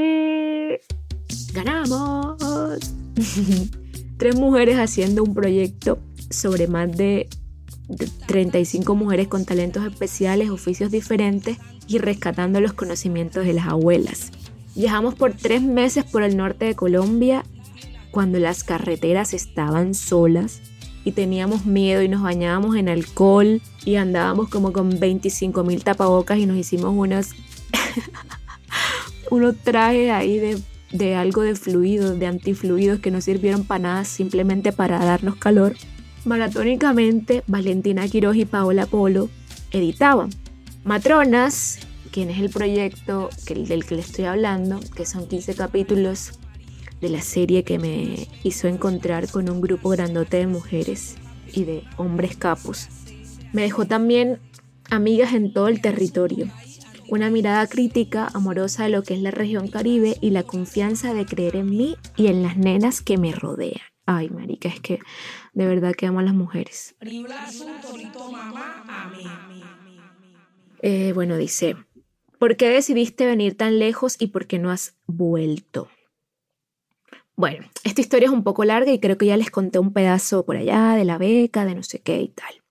ganamos. 1.52 2.38
Tres 4.16 4.36
mujeres 4.36 4.78
haciendo 4.78 5.24
un 5.24 5.34
proyecto 5.34 5.98
sobre 6.30 6.68
más 6.68 6.96
de 6.96 7.28
35 8.26 8.94
mujeres 8.94 9.28
con 9.28 9.44
talentos 9.44 9.84
especiales, 9.84 10.50
oficios 10.50 10.90
diferentes 10.90 11.58
y 11.86 11.98
rescatando 11.98 12.60
los 12.60 12.72
conocimientos 12.72 13.44
de 13.44 13.52
las 13.52 13.66
abuelas. 13.66 14.30
Viajamos 14.74 15.14
por 15.14 15.34
tres 15.34 15.62
meses 15.62 16.04
por 16.04 16.22
el 16.22 16.36
norte 16.36 16.64
de 16.64 16.74
Colombia 16.74 17.44
cuando 18.10 18.38
las 18.38 18.64
carreteras 18.64 19.34
estaban 19.34 19.94
solas 19.94 20.60
y 21.04 21.12
teníamos 21.12 21.66
miedo 21.66 22.02
y 22.02 22.08
nos 22.08 22.22
bañábamos 22.22 22.76
en 22.76 22.88
alcohol 22.88 23.60
y 23.84 23.96
andábamos 23.96 24.48
como 24.48 24.72
con 24.72 25.00
25 25.00 25.64
mil 25.64 25.82
tapabocas 25.82 26.38
y 26.38 26.46
nos 26.46 26.56
hicimos 26.56 26.92
unos, 26.94 27.30
unos 29.30 29.56
trajes 29.58 30.10
ahí 30.10 30.38
de, 30.38 30.62
de 30.92 31.16
algo 31.16 31.42
de 31.42 31.54
fluidos, 31.54 32.18
de 32.18 32.26
antifluidos 32.26 33.00
que 33.00 33.10
no 33.10 33.20
sirvieron 33.20 33.64
para 33.64 33.82
nada, 33.82 34.04
simplemente 34.04 34.72
para 34.72 35.04
darnos 35.04 35.36
calor. 35.36 35.74
Maratónicamente, 36.24 37.42
Valentina 37.46 38.06
Quiroz 38.06 38.36
y 38.36 38.44
Paola 38.44 38.86
Polo 38.86 39.28
editaban. 39.72 40.30
Matronas, 40.84 41.80
quien 42.12 42.30
es 42.30 42.40
el 42.40 42.50
proyecto 42.50 43.30
del 43.48 43.84
que 43.84 43.96
le 43.96 44.00
estoy 44.02 44.26
hablando, 44.26 44.78
que 44.94 45.04
son 45.04 45.26
15 45.26 45.54
capítulos 45.54 46.38
de 47.00 47.08
la 47.08 47.20
serie 47.20 47.64
que 47.64 47.78
me 47.80 48.28
hizo 48.44 48.68
encontrar 48.68 49.28
con 49.28 49.50
un 49.50 49.60
grupo 49.60 49.88
grandote 49.90 50.36
de 50.36 50.46
mujeres 50.46 51.16
y 51.52 51.64
de 51.64 51.82
hombres 51.96 52.36
capos. 52.36 52.88
Me 53.52 53.62
dejó 53.62 53.86
también 53.86 54.38
amigas 54.90 55.34
en 55.34 55.52
todo 55.52 55.66
el 55.68 55.80
territorio, 55.80 56.48
una 57.08 57.30
mirada 57.30 57.66
crítica, 57.66 58.28
amorosa 58.32 58.84
de 58.84 58.90
lo 58.90 59.02
que 59.02 59.14
es 59.14 59.20
la 59.20 59.32
región 59.32 59.68
caribe 59.68 60.16
y 60.20 60.30
la 60.30 60.44
confianza 60.44 61.12
de 61.12 61.26
creer 61.26 61.56
en 61.56 61.70
mí 61.70 61.96
y 62.16 62.28
en 62.28 62.42
las 62.42 62.56
nenas 62.56 63.02
que 63.02 63.18
me 63.18 63.32
rodean. 63.32 63.82
Ay, 64.06 64.30
marica, 64.30 64.68
es 64.68 64.80
que 64.80 64.98
de 65.52 65.66
verdad 65.66 65.94
que 65.94 66.06
amo 66.06 66.20
a 66.20 66.22
las 66.22 66.34
mujeres. 66.34 66.96
Eh, 70.78 71.12
bueno, 71.12 71.36
dice, 71.36 71.76
¿por 72.38 72.56
qué 72.56 72.68
decidiste 72.68 73.26
venir 73.26 73.56
tan 73.56 73.78
lejos 73.78 74.16
y 74.18 74.28
por 74.28 74.46
qué 74.46 74.58
no 74.58 74.70
has 74.70 74.96
vuelto? 75.06 75.88
Bueno, 77.36 77.66
esta 77.84 78.00
historia 78.00 78.26
es 78.26 78.32
un 78.32 78.44
poco 78.44 78.64
larga 78.64 78.92
y 78.92 78.98
creo 79.00 79.16
que 79.16 79.26
ya 79.26 79.36
les 79.36 79.50
conté 79.50 79.78
un 79.78 79.92
pedazo 79.92 80.44
por 80.44 80.56
allá 80.56 80.94
de 80.94 81.04
la 81.04 81.18
beca, 81.18 81.64
de 81.64 81.74
no 81.74 81.82
sé 81.82 82.00
qué 82.00 82.20
y 82.20 82.28
tal. 82.28 82.62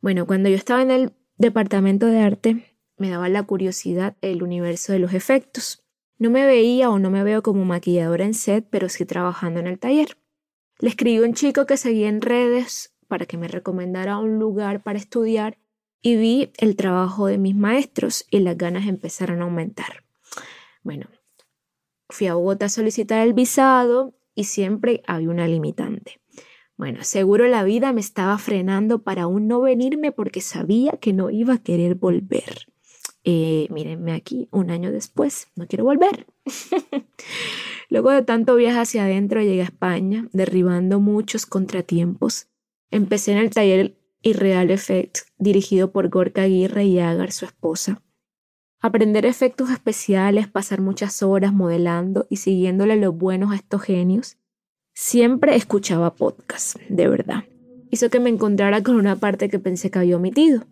Bueno, 0.00 0.26
cuando 0.26 0.48
yo 0.48 0.56
estaba 0.56 0.82
en 0.82 0.90
el 0.90 1.12
departamento 1.36 2.06
de 2.06 2.20
arte, 2.20 2.76
me 2.96 3.10
daba 3.10 3.28
la 3.28 3.42
curiosidad 3.44 4.16
el 4.20 4.42
universo 4.42 4.92
de 4.92 4.98
los 4.98 5.14
efectos. 5.14 5.84
No 6.18 6.30
me 6.30 6.46
veía 6.46 6.90
o 6.90 6.98
no 6.98 7.10
me 7.10 7.24
veo 7.24 7.42
como 7.42 7.64
maquilladora 7.64 8.24
en 8.24 8.34
set, 8.34 8.66
pero 8.70 8.88
sí 8.88 9.04
trabajando 9.04 9.60
en 9.60 9.66
el 9.66 9.78
taller. 9.78 10.16
Le 10.82 10.88
escribí 10.88 11.18
a 11.18 11.28
un 11.28 11.34
chico 11.34 11.64
que 11.64 11.76
seguía 11.76 12.08
en 12.08 12.20
redes 12.20 12.92
para 13.06 13.24
que 13.24 13.36
me 13.36 13.46
recomendara 13.46 14.18
un 14.18 14.40
lugar 14.40 14.82
para 14.82 14.98
estudiar 14.98 15.56
y 16.02 16.16
vi 16.16 16.50
el 16.58 16.74
trabajo 16.74 17.28
de 17.28 17.38
mis 17.38 17.54
maestros 17.54 18.26
y 18.32 18.40
las 18.40 18.58
ganas 18.58 18.88
empezaron 18.88 19.40
a 19.40 19.44
aumentar. 19.44 20.02
Bueno, 20.82 21.06
fui 22.08 22.26
a 22.26 22.34
Bogotá 22.34 22.66
a 22.66 22.68
solicitar 22.68 23.24
el 23.24 23.32
visado 23.32 24.16
y 24.34 24.42
siempre 24.42 25.04
había 25.06 25.30
una 25.30 25.46
limitante. 25.46 26.20
Bueno, 26.76 27.04
seguro 27.04 27.46
la 27.46 27.62
vida 27.62 27.92
me 27.92 28.00
estaba 28.00 28.36
frenando 28.38 29.04
para 29.04 29.22
aún 29.22 29.46
no 29.46 29.60
venirme 29.60 30.10
porque 30.10 30.40
sabía 30.40 30.98
que 31.00 31.12
no 31.12 31.30
iba 31.30 31.54
a 31.54 31.62
querer 31.62 31.94
volver. 31.94 32.66
Eh, 33.22 33.68
mírenme 33.70 34.14
aquí, 34.14 34.48
un 34.50 34.72
año 34.72 34.90
después, 34.90 35.46
no 35.54 35.68
quiero 35.68 35.84
volver. 35.84 36.26
Luego 37.92 38.10
de 38.10 38.22
tanto 38.22 38.56
viaje 38.56 38.78
hacia 38.78 39.04
adentro, 39.04 39.42
llegué 39.42 39.60
a 39.60 39.64
España, 39.64 40.26
derribando 40.32 40.98
muchos 40.98 41.44
contratiempos. 41.44 42.48
Empecé 42.90 43.32
en 43.32 43.36
el 43.36 43.50
taller 43.50 43.98
Irreal 44.22 44.70
Effect, 44.70 45.18
dirigido 45.36 45.92
por 45.92 46.08
Gorka 46.08 46.44
Aguirre 46.44 46.86
y 46.86 46.98
Agar, 47.00 47.32
su 47.32 47.44
esposa. 47.44 48.00
Aprender 48.80 49.26
efectos 49.26 49.68
especiales, 49.68 50.48
pasar 50.48 50.80
muchas 50.80 51.22
horas 51.22 51.52
modelando 51.52 52.26
y 52.30 52.36
siguiéndole 52.36 52.96
los 52.96 53.14
buenos 53.14 53.52
a 53.52 53.56
estos 53.56 53.82
genios. 53.82 54.38
Siempre 54.94 55.54
escuchaba 55.54 56.14
podcasts, 56.14 56.78
de 56.88 57.08
verdad. 57.08 57.44
Hizo 57.90 58.08
que 58.08 58.20
me 58.20 58.30
encontrara 58.30 58.82
con 58.82 58.96
una 58.96 59.16
parte 59.16 59.50
que 59.50 59.58
pensé 59.58 59.90
que 59.90 59.98
había 59.98 60.16
omitido. 60.16 60.64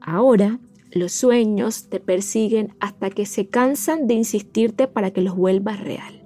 Ahora 0.00 0.58
los 0.92 1.12
sueños 1.12 1.88
te 1.88 2.00
persiguen 2.00 2.74
hasta 2.80 3.10
que 3.10 3.26
se 3.26 3.48
cansan 3.48 4.06
de 4.06 4.14
insistirte 4.14 4.86
para 4.86 5.10
que 5.10 5.22
los 5.22 5.36
vuelvas 5.36 5.80
real. 5.80 6.22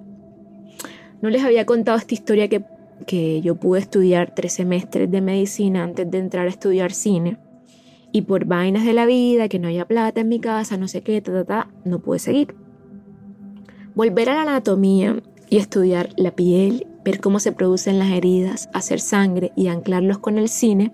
No 1.21 1.29
les 1.29 1.43
había 1.43 1.65
contado 1.65 1.97
esta 1.97 2.13
historia 2.13 2.47
que, 2.47 2.63
que 3.05 3.41
yo 3.41 3.55
pude 3.55 3.79
estudiar 3.79 4.35
tres 4.35 4.53
semestres 4.53 5.09
de 5.09 5.21
medicina 5.21 5.83
antes 5.83 6.09
de 6.09 6.19
entrar 6.19 6.47
a 6.47 6.49
estudiar 6.49 6.91
cine. 6.91 7.37
Y 8.11 8.21
por 8.23 8.45
vainas 8.45 8.85
de 8.85 8.93
la 8.93 9.05
vida, 9.05 9.49
que 9.49 9.59
no 9.59 9.67
haya 9.67 9.87
plata 9.87 10.21
en 10.21 10.29
mi 10.29 10.39
casa, 10.39 10.77
no 10.77 10.87
sé 10.87 11.01
qué, 11.01 11.21
ta, 11.21 11.31
ta, 11.31 11.45
ta, 11.45 11.67
no 11.83 11.99
pude 11.99 12.19
seguir. 12.19 12.55
Volver 13.95 14.29
a 14.29 14.35
la 14.35 14.41
anatomía 14.43 15.21
y 15.49 15.57
estudiar 15.57 16.09
la 16.17 16.31
piel, 16.31 16.87
ver 17.03 17.19
cómo 17.19 17.39
se 17.39 17.51
producen 17.51 17.99
las 17.99 18.11
heridas, 18.11 18.69
hacer 18.73 18.99
sangre 18.99 19.51
y 19.55 19.67
anclarlos 19.67 20.19
con 20.19 20.37
el 20.37 20.49
cine 20.49 20.93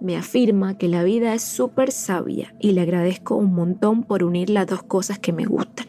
me 0.00 0.16
afirma 0.16 0.78
que 0.78 0.88
la 0.88 1.02
vida 1.04 1.34
es 1.34 1.42
súper 1.42 1.90
sabia 1.90 2.54
y 2.60 2.72
le 2.72 2.82
agradezco 2.82 3.36
un 3.36 3.54
montón 3.54 4.02
por 4.02 4.24
unir 4.24 4.50
las 4.50 4.66
dos 4.66 4.82
cosas 4.82 5.18
que 5.18 5.32
me 5.32 5.44
gustan. 5.44 5.86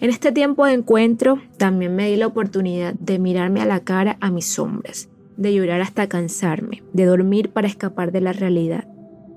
En 0.00 0.10
este 0.10 0.32
tiempo 0.32 0.66
de 0.66 0.72
encuentro 0.72 1.40
también 1.58 1.94
me 1.94 2.08
di 2.08 2.16
la 2.16 2.26
oportunidad 2.26 2.94
de 2.94 3.18
mirarme 3.18 3.60
a 3.60 3.66
la 3.66 3.80
cara 3.80 4.16
a 4.20 4.30
mis 4.30 4.46
sombras, 4.46 5.08
de 5.36 5.54
llorar 5.54 5.80
hasta 5.80 6.08
cansarme, 6.08 6.82
de 6.92 7.04
dormir 7.04 7.50
para 7.50 7.68
escapar 7.68 8.10
de 8.10 8.20
la 8.20 8.32
realidad. 8.32 8.88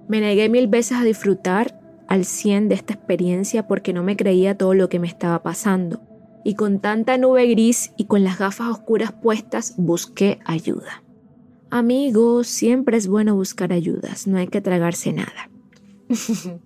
Me 0.08 0.22
negué 0.22 0.50
mil 0.50 0.68
veces 0.68 0.98
a 0.98 1.04
disfrutar 1.04 1.80
al 2.08 2.26
cien 2.26 2.68
de 2.68 2.76
esta 2.76 2.94
experiencia 2.94 3.68
porque 3.68 3.94
no 3.94 4.04
me 4.04 4.18
creía 4.18 4.58
todo 4.58 4.74
lo 4.74 4.90
que 4.90 5.00
me 5.00 5.08
estaba 5.08 5.44
pasando. 5.44 6.02
Y 6.44 6.56
con 6.56 6.80
tanta 6.80 7.18
nube 7.18 7.48
gris 7.48 7.92
y 7.98 8.06
con 8.06 8.24
las 8.24 8.40
gafas 8.40 8.70
oscuras 8.70 9.12
puestas 9.12 9.76
busqué 9.78 10.40
ayuda. 10.46 11.05
Amigos, 11.72 12.48
siempre 12.48 12.98
es 12.98 13.08
bueno 13.08 13.36
buscar 13.36 13.74
ayudas, 13.74 14.28
no 14.28 14.38
hay 14.38 14.48
que 14.48 14.62
tragarse 14.62 15.12
nada. 15.12 15.50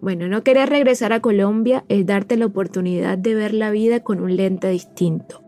bueno, 0.00 0.28
no 0.28 0.44
querer 0.44 0.68
regresar 0.68 1.12
a 1.12 1.20
Colombia 1.20 1.84
es 1.88 2.04
darte 2.06 2.36
la 2.36 2.46
oportunidad 2.46 3.16
de 3.18 3.34
ver 3.34 3.54
la 3.54 3.70
vida 3.70 4.00
con 4.00 4.20
un 4.20 4.36
lente 4.36 4.68
distinto, 4.68 5.42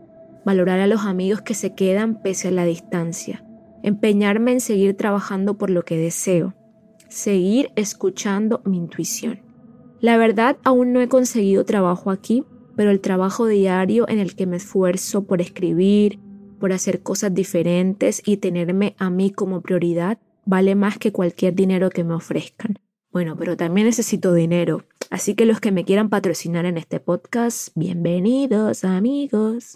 valorar 0.45 0.79
a 0.79 0.87
los 0.87 1.05
amigos 1.05 1.41
que 1.41 1.53
se 1.53 1.75
quedan 1.75 2.21
pese 2.21 2.47
a 2.47 2.51
la 2.51 2.65
distancia, 2.65 3.45
empeñarme 3.83 4.51
en 4.51 4.61
seguir 4.61 4.97
trabajando 4.97 5.57
por 5.57 5.69
lo 5.69 5.83
que 5.83 5.97
deseo, 5.97 6.55
seguir 7.07 7.71
escuchando 7.75 8.61
mi 8.65 8.77
intuición. 8.77 9.41
La 9.99 10.17
verdad, 10.17 10.57
aún 10.63 10.93
no 10.93 11.01
he 11.01 11.07
conseguido 11.07 11.63
trabajo 11.65 12.09
aquí, 12.09 12.43
pero 12.75 12.89
el 12.89 13.01
trabajo 13.01 13.45
diario 13.45 14.09
en 14.09 14.17
el 14.17 14.35
que 14.35 14.47
me 14.47 14.57
esfuerzo 14.57 15.25
por 15.25 15.41
escribir, 15.41 16.19
por 16.61 16.71
hacer 16.71 17.01
cosas 17.01 17.33
diferentes 17.33 18.21
y 18.25 18.37
tenerme 18.37 18.95
a 18.97 19.09
mí 19.09 19.31
como 19.31 19.59
prioridad 19.59 20.19
vale 20.45 20.75
más 20.75 20.97
que 20.97 21.11
cualquier 21.11 21.55
dinero 21.55 21.89
que 21.89 22.05
me 22.05 22.13
ofrezcan. 22.13 22.79
Bueno, 23.11 23.35
pero 23.37 23.57
también 23.57 23.87
necesito 23.87 24.33
dinero. 24.33 24.85
Así 25.09 25.35
que 25.35 25.45
los 25.45 25.59
que 25.59 25.73
me 25.73 25.83
quieran 25.83 26.09
patrocinar 26.09 26.65
en 26.65 26.77
este 26.77 27.01
podcast, 27.01 27.69
bienvenidos 27.75 28.85
amigos. 28.85 29.75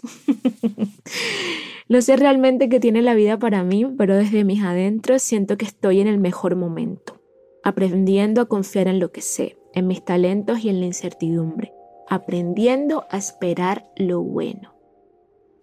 no 1.88 2.00
sé 2.00 2.16
realmente 2.16 2.70
qué 2.70 2.80
tiene 2.80 3.02
la 3.02 3.14
vida 3.14 3.38
para 3.38 3.62
mí, 3.62 3.84
pero 3.98 4.16
desde 4.16 4.44
mis 4.44 4.62
adentros 4.62 5.22
siento 5.22 5.58
que 5.58 5.66
estoy 5.66 6.00
en 6.00 6.06
el 6.06 6.18
mejor 6.18 6.56
momento. 6.56 7.20
aprendiendo 7.64 8.40
a 8.40 8.46
confiar 8.46 8.86
en 8.86 9.00
lo 9.00 9.10
que 9.10 9.22
sé, 9.22 9.58
en 9.74 9.88
mis 9.88 10.04
talentos 10.04 10.60
y 10.64 10.68
en 10.68 10.78
la 10.78 10.86
incertidumbre, 10.86 11.72
aprendiendo 12.08 13.06
a 13.10 13.18
esperar 13.18 13.90
lo 13.96 14.22
bueno. 14.22 14.75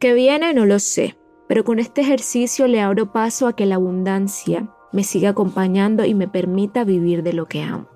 ¿Qué 0.04 0.14
viene? 0.14 0.54
No 0.54 0.66
lo 0.66 0.80
sé, 0.80 1.16
pero 1.48 1.64
con 1.64 1.80
este 1.80 2.02
ejercicio 2.02 2.68
le 2.68 2.82
abro 2.82 3.14
paso 3.14 3.48
a 3.48 3.56
que 3.56 3.66
la 3.66 3.76
abundancia 3.76 4.70
me 4.92 5.06
siga 5.06 5.30
acompañando 5.30 6.04
y 6.04 6.14
me 6.14 6.28
permita 6.28 6.84
vivir 6.84 7.24
de 7.24 7.32
lo 7.32 7.48
que 7.48 7.62
amo. 7.62 7.88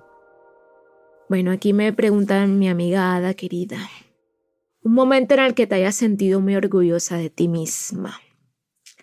Bueno, 1.28 1.50
aquí 1.50 1.74
me 1.74 1.92
preguntan 1.92 2.58
mi 2.58 2.66
amiga 2.66 3.14
Ada 3.14 3.34
querida, 3.34 3.76
un 4.82 4.94
momento 4.94 5.34
en 5.34 5.40
el 5.40 5.52
que 5.52 5.66
te 5.66 5.74
hayas 5.74 5.96
sentido 5.96 6.40
muy 6.40 6.56
orgullosa 6.56 7.18
de 7.18 7.28
ti 7.28 7.46
misma. 7.46 8.18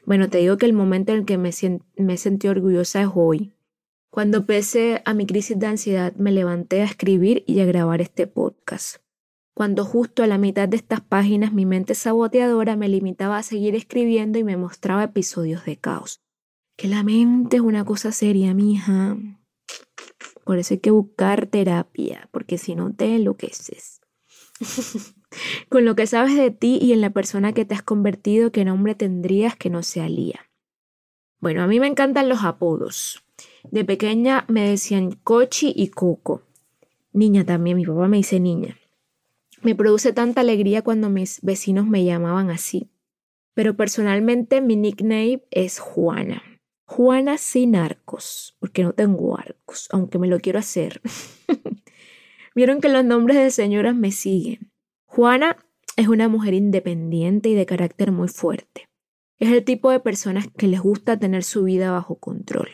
Bueno, 0.07 0.27
te 0.31 0.39
digo 0.39 0.57
que 0.57 0.65
el 0.65 0.73
momento 0.73 1.11
en 1.11 1.19
el 1.19 1.25
que 1.25 1.37
me, 1.37 1.51
me 1.97 2.17
sentí 2.17 2.47
orgullosa 2.47 3.03
es 3.03 3.09
hoy, 3.13 3.53
cuando 4.09 4.47
pese 4.47 5.03
a 5.05 5.13
mi 5.13 5.27
crisis 5.27 5.59
de 5.59 5.67
ansiedad 5.67 6.15
me 6.15 6.31
levanté 6.31 6.81
a 6.81 6.85
escribir 6.85 7.43
y 7.45 7.59
a 7.59 7.65
grabar 7.65 8.01
este 8.01 8.25
podcast. 8.25 9.04
Cuando 9.55 9.85
justo 9.85 10.21
a 10.21 10.27
la 10.27 10.37
mitad 10.37 10.67
de 10.67 10.75
estas 10.75 10.99
páginas 10.99 11.53
mi 11.53 11.65
mente 11.65 11.95
saboteadora 11.95 12.75
me 12.75 12.89
limitaba 12.89 13.37
a 13.37 13.43
seguir 13.43 13.73
escribiendo 13.73 14.37
y 14.37 14.43
me 14.43 14.57
mostraba 14.57 15.05
episodios 15.05 15.63
de 15.63 15.77
caos. 15.77 16.19
Que 16.75 16.89
la 16.89 17.03
mente 17.03 17.55
es 17.55 17.61
una 17.61 17.85
cosa 17.85 18.11
seria, 18.11 18.53
mija. 18.53 19.17
Por 20.43 20.59
eso 20.59 20.73
hay 20.73 20.81
que 20.81 20.91
buscar 20.91 21.47
terapia, 21.47 22.27
porque 22.31 22.57
si 22.57 22.75
no 22.75 22.93
te 22.93 23.15
enloqueces. 23.15 24.01
Con 25.69 25.85
lo 25.85 25.95
que 25.95 26.05
sabes 26.05 26.35
de 26.35 26.51
ti 26.51 26.77
y 26.81 26.91
en 26.91 26.99
la 26.99 27.11
persona 27.11 27.53
que 27.53 27.63
te 27.63 27.75
has 27.75 27.81
convertido, 27.81 28.51
¿qué 28.51 28.65
nombre 28.65 28.93
tendrías 28.93 29.55
que 29.55 29.69
no 29.69 29.83
sea 29.83 30.09
Lía? 30.09 30.51
Bueno, 31.39 31.63
a 31.63 31.67
mí 31.67 31.79
me 31.79 31.87
encantan 31.87 32.27
los 32.27 32.43
apodos. 32.43 33.23
De 33.63 33.85
pequeña 33.85 34.43
me 34.49 34.69
decían 34.69 35.13
Cochi 35.23 35.71
y 35.73 35.87
Coco. 35.87 36.43
Niña 37.13 37.45
también, 37.45 37.77
mi 37.77 37.85
papá 37.85 38.09
me 38.09 38.17
dice 38.17 38.41
niña. 38.41 38.77
Me 39.65 39.73
produce 39.73 40.13
tanta 40.13 40.41
alegría 40.41 40.83
cuando 40.83 41.09
mis 41.09 41.41
vecinos 41.41 41.87
me 41.87 42.05
llamaban 42.05 42.51
así. 42.51 42.91
Pero 43.55 43.75
personalmente 43.75 44.61
mi 44.61 44.75
nickname 44.75 45.41
es 45.49 45.79
Juana. 45.79 46.43
Juana 46.85 47.39
sin 47.39 47.75
arcos, 47.75 48.55
porque 48.59 48.83
no 48.83 48.93
tengo 48.93 49.39
arcos, 49.39 49.87
aunque 49.91 50.19
me 50.19 50.27
lo 50.27 50.39
quiero 50.39 50.59
hacer. 50.59 51.01
Vieron 52.55 52.79
que 52.79 52.89
los 52.89 53.03
nombres 53.03 53.37
de 53.37 53.49
señoras 53.49 53.95
me 53.95 54.11
siguen. 54.11 54.71
Juana 55.07 55.57
es 55.97 56.09
una 56.09 56.27
mujer 56.29 56.53
independiente 56.53 57.49
y 57.49 57.55
de 57.55 57.65
carácter 57.65 58.11
muy 58.11 58.27
fuerte. 58.27 58.87
Es 59.39 59.51
el 59.51 59.63
tipo 59.63 59.89
de 59.89 59.99
personas 59.99 60.45
que 60.55 60.67
les 60.67 60.79
gusta 60.79 61.17
tener 61.17 61.43
su 61.43 61.63
vida 61.63 61.89
bajo 61.89 62.19
control. 62.19 62.69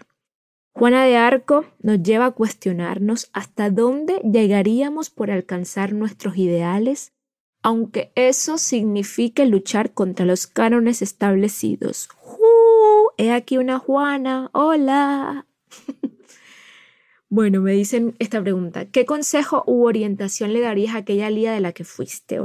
Juana 0.73 1.03
de 1.05 1.17
Arco 1.17 1.65
nos 1.81 2.01
lleva 2.01 2.27
a 2.27 2.31
cuestionarnos 2.31 3.29
hasta 3.33 3.69
dónde 3.69 4.19
llegaríamos 4.19 5.09
por 5.09 5.29
alcanzar 5.29 5.93
nuestros 5.93 6.37
ideales, 6.37 7.13
aunque 7.61 8.11
eso 8.15 8.57
signifique 8.57 9.45
luchar 9.45 9.93
contra 9.93 10.25
los 10.25 10.47
cánones 10.47 11.01
establecidos. 11.01 12.09
¡Uh! 12.23 13.09
He 13.17 13.31
aquí 13.31 13.57
una 13.57 13.79
Juana. 13.79 14.49
Hola. 14.53 15.45
bueno, 17.29 17.61
me 17.61 17.73
dicen 17.73 18.15
esta 18.19 18.41
pregunta. 18.41 18.85
¿Qué 18.85 19.05
consejo 19.05 19.63
u 19.67 19.85
orientación 19.85 20.53
le 20.53 20.61
darías 20.61 20.95
a 20.95 20.99
aquella 20.99 21.29
Lía 21.29 21.51
de 21.51 21.59
la 21.59 21.73
que 21.73 21.83
fuiste? 21.83 22.39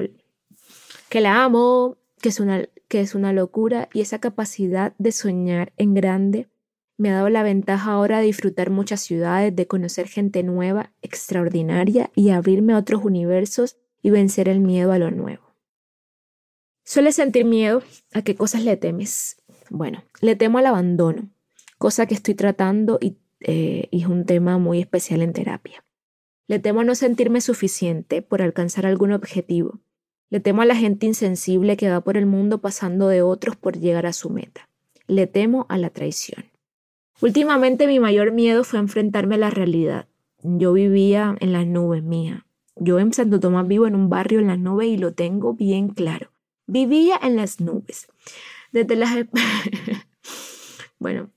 Que 1.08 1.20
la 1.20 1.44
amo, 1.44 1.96
que 2.20 2.30
es 2.30 2.40
una, 2.40 2.68
que 2.88 3.00
es 3.00 3.14
una 3.14 3.32
locura 3.32 3.88
y 3.94 4.00
esa 4.00 4.18
capacidad 4.18 4.94
de 4.98 5.12
soñar 5.12 5.72
en 5.76 5.94
grande 5.94 6.48
me 6.98 7.10
ha 7.10 7.14
dado 7.14 7.28
la 7.28 7.42
ventaja 7.42 7.92
ahora 7.92 8.20
de 8.20 8.26
disfrutar 8.26 8.70
muchas 8.70 9.00
ciudades, 9.00 9.54
de 9.54 9.66
conocer 9.66 10.08
gente 10.08 10.42
nueva, 10.42 10.92
extraordinaria 11.02 12.10
y 12.14 12.30
abrirme 12.30 12.72
a 12.72 12.78
otros 12.78 13.04
universos 13.04 13.76
y 14.02 14.10
vencer 14.10 14.48
el 14.48 14.60
miedo 14.60 14.92
a 14.92 14.98
lo 14.98 15.10
nuevo. 15.10 15.44
¿Sueles 16.84 17.16
sentir 17.16 17.44
miedo? 17.44 17.82
¿A 18.12 18.22
qué 18.22 18.34
cosas 18.34 18.62
le 18.62 18.76
temes? 18.76 19.36
Bueno, 19.70 20.04
le 20.20 20.36
temo 20.36 20.58
al 20.58 20.66
abandono, 20.66 21.28
cosa 21.78 22.06
que 22.06 22.14
estoy 22.14 22.34
tratando 22.34 22.98
y, 23.00 23.18
eh, 23.40 23.88
y 23.90 24.02
es 24.02 24.06
un 24.06 24.24
tema 24.24 24.58
muy 24.58 24.80
especial 24.80 25.22
en 25.22 25.32
terapia. 25.32 25.84
Le 26.46 26.60
temo 26.60 26.80
a 26.80 26.84
no 26.84 26.94
sentirme 26.94 27.40
suficiente 27.40 28.22
por 28.22 28.40
alcanzar 28.40 28.86
algún 28.86 29.12
objetivo. 29.12 29.80
Le 30.30 30.40
temo 30.40 30.62
a 30.62 30.66
la 30.66 30.76
gente 30.76 31.06
insensible 31.06 31.76
que 31.76 31.90
va 31.90 32.00
por 32.00 32.16
el 32.16 32.26
mundo 32.26 32.60
pasando 32.60 33.08
de 33.08 33.22
otros 33.22 33.56
por 33.56 33.78
llegar 33.78 34.06
a 34.06 34.12
su 34.12 34.30
meta. 34.30 34.68
Le 35.08 35.26
temo 35.26 35.66
a 35.68 35.78
la 35.78 35.90
traición. 35.90 36.44
Últimamente 37.20 37.86
mi 37.86 37.98
mayor 37.98 38.32
miedo 38.32 38.64
fue 38.64 38.78
enfrentarme 38.78 39.36
a 39.36 39.38
la 39.38 39.50
realidad. 39.50 40.06
Yo 40.42 40.72
vivía 40.72 41.34
en 41.40 41.52
las 41.52 41.66
nubes 41.66 42.02
mía. 42.02 42.46
Yo 42.76 42.98
en 42.98 43.12
Santo 43.12 43.40
Tomás 43.40 43.66
vivo 43.66 43.86
en 43.86 43.94
un 43.94 44.10
barrio 44.10 44.38
en 44.38 44.48
las 44.48 44.58
nubes 44.58 44.88
y 44.88 44.98
lo 44.98 45.14
tengo 45.14 45.54
bien 45.54 45.88
claro. 45.88 46.30
Vivía 46.66 47.18
en 47.22 47.36
las 47.36 47.60
nubes. 47.60 48.08
Desde 48.70 48.96
las... 48.96 49.14
bueno, 50.98 51.30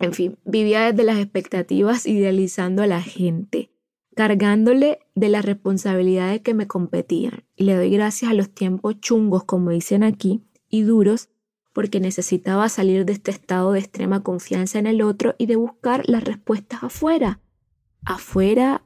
en 0.00 0.12
fin, 0.12 0.38
vivía 0.44 0.90
desde 0.90 1.04
las 1.04 1.18
expectativas 1.18 2.06
idealizando 2.06 2.82
a 2.82 2.88
la 2.88 3.00
gente, 3.00 3.70
cargándole 4.16 4.98
de 5.14 5.28
las 5.28 5.44
responsabilidades 5.44 6.40
que 6.40 6.54
me 6.54 6.66
competían. 6.66 7.44
Y 7.54 7.64
le 7.64 7.76
doy 7.76 7.90
gracias 7.90 8.32
a 8.32 8.34
los 8.34 8.50
tiempos 8.50 8.98
chungos, 9.00 9.44
como 9.44 9.70
dicen 9.70 10.02
aquí, 10.02 10.42
y 10.68 10.82
duros, 10.82 11.28
porque 11.74 12.00
necesitaba 12.00 12.68
salir 12.70 13.04
de 13.04 13.12
este 13.12 13.32
estado 13.32 13.72
de 13.72 13.80
extrema 13.80 14.22
confianza 14.22 14.78
en 14.78 14.86
el 14.86 15.02
otro 15.02 15.34
y 15.36 15.46
de 15.46 15.56
buscar 15.56 16.08
las 16.08 16.24
respuestas 16.24 16.84
afuera. 16.84 17.40
Afuera 18.04 18.84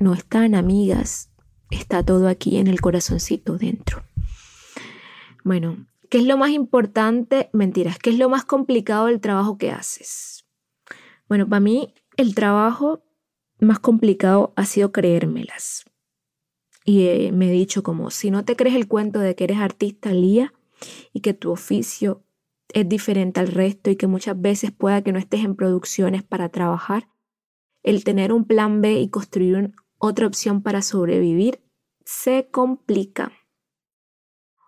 no 0.00 0.14
están 0.14 0.54
amigas, 0.54 1.30
está 1.70 2.02
todo 2.02 2.28
aquí 2.28 2.58
en 2.58 2.66
el 2.66 2.80
corazoncito 2.80 3.56
dentro. 3.56 4.02
Bueno, 5.44 5.86
¿qué 6.10 6.18
es 6.18 6.24
lo 6.24 6.36
más 6.36 6.50
importante? 6.50 7.50
Mentiras, 7.52 7.98
¿qué 7.98 8.10
es 8.10 8.18
lo 8.18 8.28
más 8.28 8.44
complicado 8.44 9.06
del 9.06 9.20
trabajo 9.20 9.56
que 9.56 9.70
haces? 9.70 10.44
Bueno, 11.28 11.48
para 11.48 11.60
mí 11.60 11.94
el 12.16 12.34
trabajo 12.34 13.04
más 13.60 13.78
complicado 13.78 14.52
ha 14.56 14.64
sido 14.64 14.90
creérmelas. 14.90 15.84
Y 16.84 17.06
eh, 17.06 17.30
me 17.32 17.48
he 17.48 17.52
dicho 17.52 17.84
como, 17.84 18.10
si 18.10 18.32
no 18.32 18.44
te 18.44 18.56
crees 18.56 18.74
el 18.74 18.88
cuento 18.88 19.20
de 19.20 19.36
que 19.36 19.44
eres 19.44 19.58
artista, 19.58 20.12
Lía, 20.12 20.52
y 21.12 21.20
que 21.20 21.34
tu 21.34 21.50
oficio 21.50 22.24
es 22.72 22.88
diferente 22.88 23.40
al 23.40 23.48
resto 23.48 23.90
y 23.90 23.96
que 23.96 24.06
muchas 24.06 24.40
veces 24.40 24.72
pueda 24.72 25.02
que 25.02 25.12
no 25.12 25.18
estés 25.18 25.44
en 25.44 25.56
producciones 25.56 26.22
para 26.22 26.48
trabajar, 26.48 27.08
el 27.82 28.04
tener 28.04 28.32
un 28.32 28.44
plan 28.44 28.80
B 28.80 29.00
y 29.00 29.08
construir 29.08 29.72
otra 29.96 30.26
opción 30.26 30.62
para 30.62 30.82
sobrevivir 30.82 31.60
se 32.04 32.48
complica. 32.50 33.32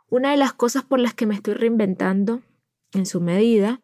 Una 0.09 0.33
de 0.33 0.37
las 0.37 0.53
cosas 0.53 0.85
por 0.85 0.99
las 0.99 1.15
que 1.15 1.27
me 1.27 1.35
estoy 1.35 1.55
reinventando, 1.55 2.43
en 2.93 3.07
su 3.07 3.21
medida, 3.21 3.81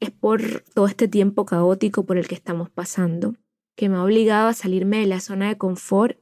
es 0.00 0.10
por 0.10 0.60
todo 0.74 0.86
este 0.86 1.08
tiempo 1.08 1.46
caótico 1.46 2.04
por 2.04 2.18
el 2.18 2.28
que 2.28 2.34
estamos 2.34 2.68
pasando, 2.68 3.36
que 3.76 3.88
me 3.88 3.96
ha 3.96 4.04
obligado 4.04 4.48
a 4.48 4.52
salirme 4.52 4.98
de 4.98 5.06
la 5.06 5.20
zona 5.20 5.48
de 5.48 5.56
confort 5.56 6.18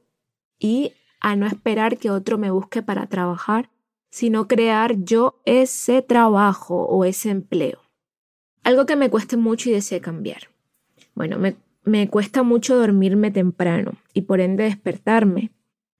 y 0.59 0.93
a 1.19 1.35
no 1.35 1.47
esperar 1.47 1.97
que 1.97 2.09
otro 2.09 2.37
me 2.37 2.51
busque 2.51 2.81
para 2.81 3.07
trabajar 3.07 3.69
sino 4.11 4.47
crear 4.47 4.97
yo 5.03 5.41
ese 5.45 6.01
trabajo 6.01 6.83
o 6.85 7.05
ese 7.05 7.29
empleo. 7.31 7.79
Algo 8.63 8.85
que 8.85 8.95
me 8.95 9.09
cueste 9.09 9.37
mucho 9.37 9.69
y 9.69 9.73
desee 9.73 10.01
cambiar. 10.01 10.49
Bueno, 11.15 11.39
me, 11.39 11.55
me 11.83 12.07
cuesta 12.09 12.43
mucho 12.43 12.77
dormirme 12.77 13.31
temprano 13.31 13.93
y 14.13 14.21
por 14.21 14.39
ende 14.39 14.65
despertarme. 14.65 15.51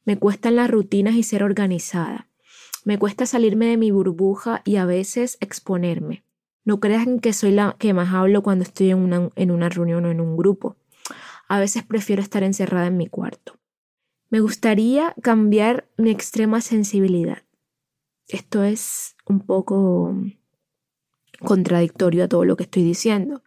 Me 0.06 0.18
cuestan 0.20 0.58
las 0.58 0.70
rutinas 0.70 1.16
y 1.16 1.24
ser 1.24 1.42
organizada. 1.44 2.28
Me 2.84 3.00
cuesta 3.00 3.26
salirme 3.26 3.68
de 3.68 3.78
mi 3.78 3.92
burbuja 3.92 4.62
y 4.66 4.76
a 4.76 4.86
veces 4.86 5.38
exponerme. 5.40 6.24
No 6.64 6.80
crean 6.80 7.20
que 7.20 7.34
soy 7.34 7.52
la 7.52 7.76
que 7.80 7.94
más 7.94 8.14
hablo 8.14 8.44
cuando 8.44 8.64
estoy 8.64 8.92
en 8.92 9.00
una, 9.00 9.30
en 9.36 9.52
una 9.52 9.70
reunión 9.70 10.06
o 10.06 10.12
en 10.12 10.22
un 10.22 10.38
grupo. 10.38 10.76
A 11.48 11.60
veces 11.60 11.84
prefiero 11.84 12.22
estar 12.22 12.44
encerrada 12.44 12.88
en 12.88 12.98
mi 12.98 13.08
cuarto. 13.08 13.58
Me 14.30 14.40
gustaría 14.40 15.16
cambiar 15.22 15.90
mi 15.98 16.12
extrema 16.12 16.62
sensibilidad. 16.62 17.44
Esto 18.32 18.64
es 18.64 19.18
un 19.26 19.42
poco 19.42 20.16
contradictorio 21.40 22.24
a 22.24 22.28
todo 22.30 22.46
lo 22.46 22.56
que 22.56 22.64
estoy 22.64 22.84
diciendo. 22.84 23.44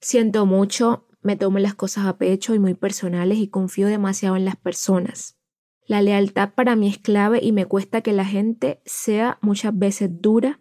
Siento 0.00 0.46
mucho, 0.46 1.08
me 1.20 1.36
tomo 1.36 1.58
las 1.58 1.74
cosas 1.74 2.06
a 2.06 2.16
pecho 2.16 2.54
y 2.54 2.60
muy 2.60 2.74
personales 2.74 3.38
y 3.38 3.48
confío 3.48 3.88
demasiado 3.88 4.36
en 4.36 4.44
las 4.44 4.54
personas. 4.54 5.36
La 5.84 6.00
lealtad 6.00 6.54
para 6.54 6.76
mí 6.76 6.88
es 6.88 6.98
clave 6.98 7.40
y 7.42 7.50
me 7.50 7.66
cuesta 7.66 8.02
que 8.02 8.12
la 8.12 8.24
gente 8.24 8.80
sea 8.84 9.38
muchas 9.40 9.76
veces 9.76 10.10
dura 10.12 10.60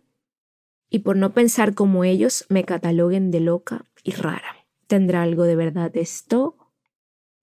y 0.89 0.99
por 0.99 1.15
no 1.15 1.33
pensar 1.33 1.75
como 1.75 2.03
ellos 2.03 2.45
me 2.49 2.63
cataloguen 2.63 3.29
de 3.29 3.39
loca 3.39 3.85
y 4.03 4.13
rara. 4.13 4.65
¿Tendrá 4.87 5.21
algo 5.21 5.43
de 5.43 5.55
verdad 5.55 5.95
esto? 5.95 6.57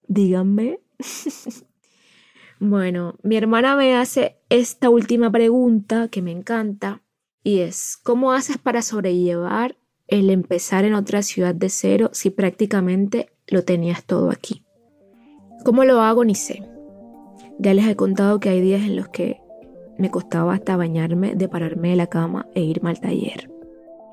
Díganme. 0.08 0.80
Bueno, 2.62 3.14
mi 3.22 3.38
hermana 3.38 3.74
me 3.74 3.96
hace 3.96 4.36
esta 4.50 4.90
última 4.90 5.32
pregunta 5.32 6.08
que 6.08 6.20
me 6.20 6.30
encanta 6.30 7.02
y 7.42 7.60
es, 7.60 7.96
¿cómo 7.96 8.32
haces 8.32 8.58
para 8.58 8.82
sobrellevar 8.82 9.78
el 10.08 10.28
empezar 10.28 10.84
en 10.84 10.92
otra 10.92 11.22
ciudad 11.22 11.54
de 11.54 11.70
cero 11.70 12.10
si 12.12 12.28
prácticamente 12.28 13.30
lo 13.46 13.64
tenías 13.64 14.04
todo 14.04 14.30
aquí? 14.30 14.66
¿Cómo 15.64 15.84
lo 15.84 16.02
hago? 16.02 16.22
Ni 16.22 16.34
sé. 16.34 16.62
Ya 17.58 17.72
les 17.72 17.86
he 17.86 17.96
contado 17.96 18.40
que 18.40 18.50
hay 18.50 18.60
días 18.60 18.82
en 18.82 18.96
los 18.96 19.08
que 19.08 19.40
me 19.96 20.10
costaba 20.10 20.52
hasta 20.52 20.76
bañarme, 20.76 21.34
de 21.34 21.48
pararme 21.48 21.90
de 21.90 21.96
la 21.96 22.08
cama 22.08 22.46
e 22.54 22.60
irme 22.60 22.90
al 22.90 23.00
taller. 23.00 23.50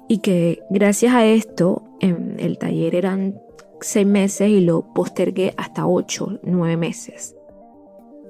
Y 0.07 0.19
que 0.19 0.61
gracias 0.69 1.13
a 1.13 1.25
esto, 1.25 1.83
en 1.99 2.37
el 2.39 2.57
taller 2.57 2.95
eran 2.95 3.41
seis 3.81 4.07
meses 4.07 4.49
y 4.49 4.61
lo 4.61 4.93
postergué 4.93 5.53
hasta 5.57 5.85
ocho, 5.85 6.39
nueve 6.43 6.77
meses. 6.77 7.36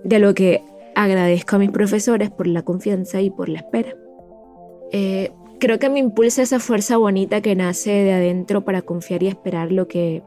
De 0.07 0.19
lo 0.19 0.33
que 0.33 0.63
agradezco 0.95 1.57
a 1.57 1.59
mis 1.59 1.69
profesores 1.69 2.31
por 2.31 2.47
la 2.47 2.63
confianza 2.63 3.21
y 3.21 3.29
por 3.29 3.49
la 3.49 3.59
espera. 3.59 3.93
Eh, 4.91 5.31
creo 5.59 5.79
que 5.79 5.89
me 5.89 5.99
impulsa 5.99 6.41
esa 6.41 6.59
fuerza 6.59 6.95
bonita 6.95 7.41
que 7.41 7.55
nace 7.55 7.91
de 7.91 8.13
adentro 8.13 8.63
para 8.63 8.81
confiar 8.81 9.21
y 9.21 9.27
esperar 9.27 9.71
lo 9.71 9.89
que, 9.89 10.23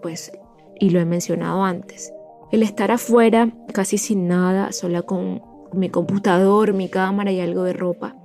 pues, 0.00 0.32
y 0.80 0.90
lo 0.90 0.98
he 0.98 1.04
mencionado 1.04 1.62
antes. 1.62 2.12
El 2.50 2.62
estar 2.62 2.90
afuera, 2.90 3.52
casi 3.74 3.98
sin 3.98 4.28
nada, 4.28 4.72
sola 4.72 5.02
con 5.02 5.42
mi 5.74 5.90
computador, 5.90 6.72
mi 6.72 6.88
cámara 6.88 7.30
y 7.30 7.40
algo 7.40 7.64
de 7.64 7.74
ropa, 7.74 8.16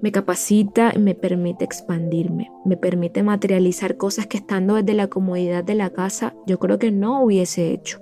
me 0.00 0.12
capacita 0.12 0.92
y 0.94 0.98
me 0.98 1.14
permite 1.14 1.64
expandirme, 1.64 2.52
me 2.64 2.76
permite 2.76 3.22
materializar 3.22 3.96
cosas 3.96 4.26
que 4.26 4.36
estando 4.36 4.76
desde 4.76 4.94
la 4.94 5.08
comodidad 5.08 5.64
de 5.64 5.74
la 5.74 5.90
casa 5.90 6.34
yo 6.46 6.58
creo 6.58 6.78
que 6.78 6.92
no 6.92 7.24
hubiese 7.24 7.72
hecho. 7.72 8.00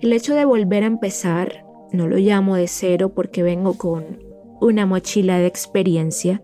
El 0.00 0.12
hecho 0.12 0.34
de 0.34 0.44
volver 0.44 0.82
a 0.82 0.86
empezar, 0.86 1.63
no 1.94 2.08
lo 2.08 2.16
llamo 2.16 2.56
de 2.56 2.68
cero 2.68 3.12
porque 3.14 3.42
vengo 3.42 3.74
con 3.74 4.18
una 4.60 4.86
mochila 4.86 5.38
de 5.38 5.46
experiencia, 5.46 6.42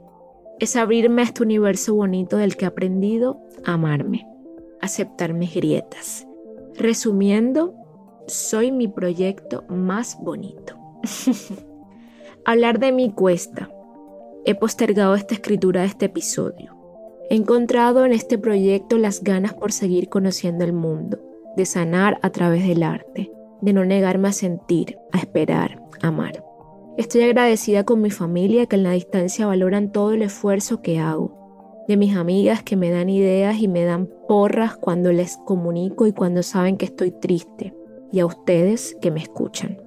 es 0.58 0.76
abrirme 0.76 1.22
a 1.22 1.24
este 1.24 1.42
universo 1.42 1.94
bonito 1.94 2.36
del 2.36 2.56
que 2.56 2.66
he 2.66 2.68
aprendido 2.68 3.40
a 3.64 3.74
amarme, 3.74 4.26
aceptar 4.80 5.32
mis 5.32 5.54
grietas. 5.54 6.26
Resumiendo, 6.76 7.74
soy 8.26 8.70
mi 8.72 8.88
proyecto 8.88 9.64
más 9.68 10.18
bonito. 10.20 10.76
Hablar 12.44 12.78
de 12.78 12.92
mí 12.92 13.12
cuesta. 13.12 13.70
He 14.44 14.54
postergado 14.54 15.14
esta 15.14 15.34
escritura 15.34 15.82
de 15.82 15.88
este 15.88 16.06
episodio. 16.06 16.76
He 17.28 17.36
encontrado 17.36 18.04
en 18.04 18.12
este 18.12 18.38
proyecto 18.38 18.98
las 18.98 19.22
ganas 19.22 19.54
por 19.54 19.72
seguir 19.72 20.08
conociendo 20.08 20.64
el 20.64 20.72
mundo, 20.72 21.20
de 21.56 21.64
sanar 21.64 22.18
a 22.22 22.30
través 22.30 22.66
del 22.66 22.82
arte, 22.82 23.30
de 23.60 23.72
no 23.72 23.84
negarme 23.84 24.28
a 24.28 24.32
sentir, 24.32 24.98
a 25.12 25.18
esperar, 25.18 25.82
a 26.02 26.08
amar. 26.08 26.44
Estoy 26.96 27.22
agradecida 27.22 27.84
con 27.84 28.02
mi 28.02 28.10
familia 28.10 28.66
que 28.66 28.76
en 28.76 28.82
la 28.82 28.92
distancia 28.92 29.46
valoran 29.46 29.92
todo 29.92 30.12
el 30.12 30.22
esfuerzo 30.22 30.82
que 30.82 30.98
hago, 30.98 31.84
de 31.88 31.96
mis 31.96 32.16
amigas 32.16 32.62
que 32.62 32.76
me 32.76 32.90
dan 32.90 33.08
ideas 33.08 33.58
y 33.58 33.68
me 33.68 33.84
dan 33.84 34.08
porras 34.28 34.76
cuando 34.76 35.12
les 35.12 35.36
comunico 35.38 36.06
y 36.06 36.12
cuando 36.12 36.42
saben 36.42 36.76
que 36.76 36.86
estoy 36.86 37.10
triste, 37.10 37.74
y 38.12 38.20
a 38.20 38.26
ustedes 38.26 38.96
que 39.00 39.10
me 39.10 39.20
escuchan. 39.20 39.78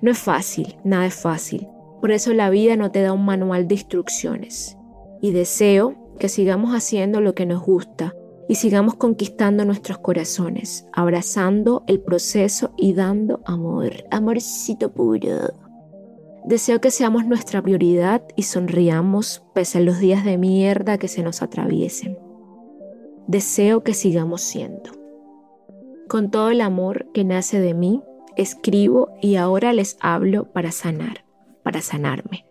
No 0.00 0.10
es 0.10 0.18
fácil, 0.18 0.76
nada 0.84 1.06
es 1.06 1.14
fácil. 1.14 1.68
Por 2.00 2.10
eso 2.10 2.32
la 2.32 2.50
vida 2.50 2.76
no 2.76 2.90
te 2.90 3.02
da 3.02 3.12
un 3.12 3.24
manual 3.24 3.68
de 3.68 3.74
instrucciones. 3.74 4.76
Y 5.20 5.32
deseo 5.32 5.94
que 6.18 6.28
sigamos 6.28 6.72
haciendo 6.74 7.20
lo 7.20 7.34
que 7.34 7.46
nos 7.46 7.62
gusta 7.62 8.14
y 8.50 8.56
sigamos 8.56 8.96
conquistando 8.96 9.64
nuestros 9.64 9.98
corazones, 9.98 10.84
abrazando 10.92 11.84
el 11.86 12.00
proceso 12.00 12.74
y 12.76 12.94
dando 12.94 13.40
amor, 13.44 13.92
amorcito 14.10 14.92
puro. 14.92 15.54
Deseo 16.44 16.80
que 16.80 16.90
seamos 16.90 17.24
nuestra 17.26 17.62
prioridad 17.62 18.24
y 18.34 18.42
sonriamos 18.42 19.44
pese 19.54 19.78
a 19.78 19.82
los 19.82 20.00
días 20.00 20.24
de 20.24 20.36
mierda 20.36 20.98
que 20.98 21.06
se 21.06 21.22
nos 21.22 21.42
atraviesen. 21.42 22.18
Deseo 23.28 23.84
que 23.84 23.94
sigamos 23.94 24.40
siendo. 24.40 24.90
Con 26.08 26.32
todo 26.32 26.50
el 26.50 26.60
amor 26.60 27.06
que 27.14 27.22
nace 27.22 27.60
de 27.60 27.74
mí, 27.74 28.02
escribo 28.36 29.14
y 29.22 29.36
ahora 29.36 29.72
les 29.72 29.96
hablo 30.00 30.50
para 30.50 30.72
sanar, 30.72 31.24
para 31.62 31.82
sanarme. 31.82 32.46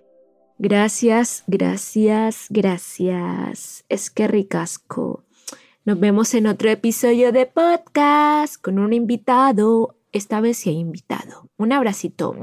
Gracias, 0.59 1.43
gracias, 1.47 2.45
gracias. 2.49 3.83
Es 3.89 4.09
que 4.09 4.29
ricasco. 4.29 5.25
Nos 5.89 5.99
vemos 5.99 6.35
en 6.35 6.45
otro 6.45 6.69
episodio 6.69 7.31
de 7.31 7.47
podcast 7.47 8.61
con 8.61 8.77
un 8.77 8.93
invitado. 8.93 9.95
Esta 10.11 10.39
vez 10.39 10.57
sí 10.57 10.69
hay 10.69 10.77
invitado. 10.77 11.49
Un 11.57 11.73
abracito. 11.73 12.35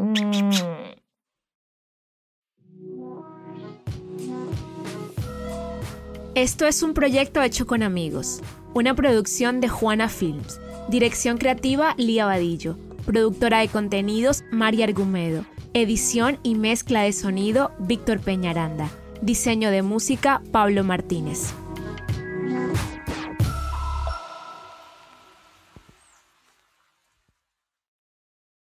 Esto 6.34 6.66
es 6.66 6.82
un 6.82 6.92
proyecto 6.92 7.40
hecho 7.40 7.68
con 7.68 7.84
amigos. 7.84 8.42
Una 8.74 8.96
producción 8.96 9.60
de 9.60 9.68
Juana 9.68 10.08
Films. 10.08 10.58
Dirección 10.88 11.38
creativa 11.38 11.94
Lía 11.98 12.26
Vadillo. 12.26 12.76
Productora 13.04 13.60
de 13.60 13.68
contenidos 13.68 14.42
María 14.50 14.86
Argumedo. 14.86 15.44
Edición 15.72 16.40
y 16.42 16.56
mezcla 16.56 17.02
de 17.02 17.12
sonido 17.12 17.70
Víctor 17.78 18.18
Peñaranda. 18.18 18.90
Diseño 19.22 19.70
de 19.70 19.82
música 19.82 20.42
Pablo 20.50 20.82
Martínez. 20.82 21.54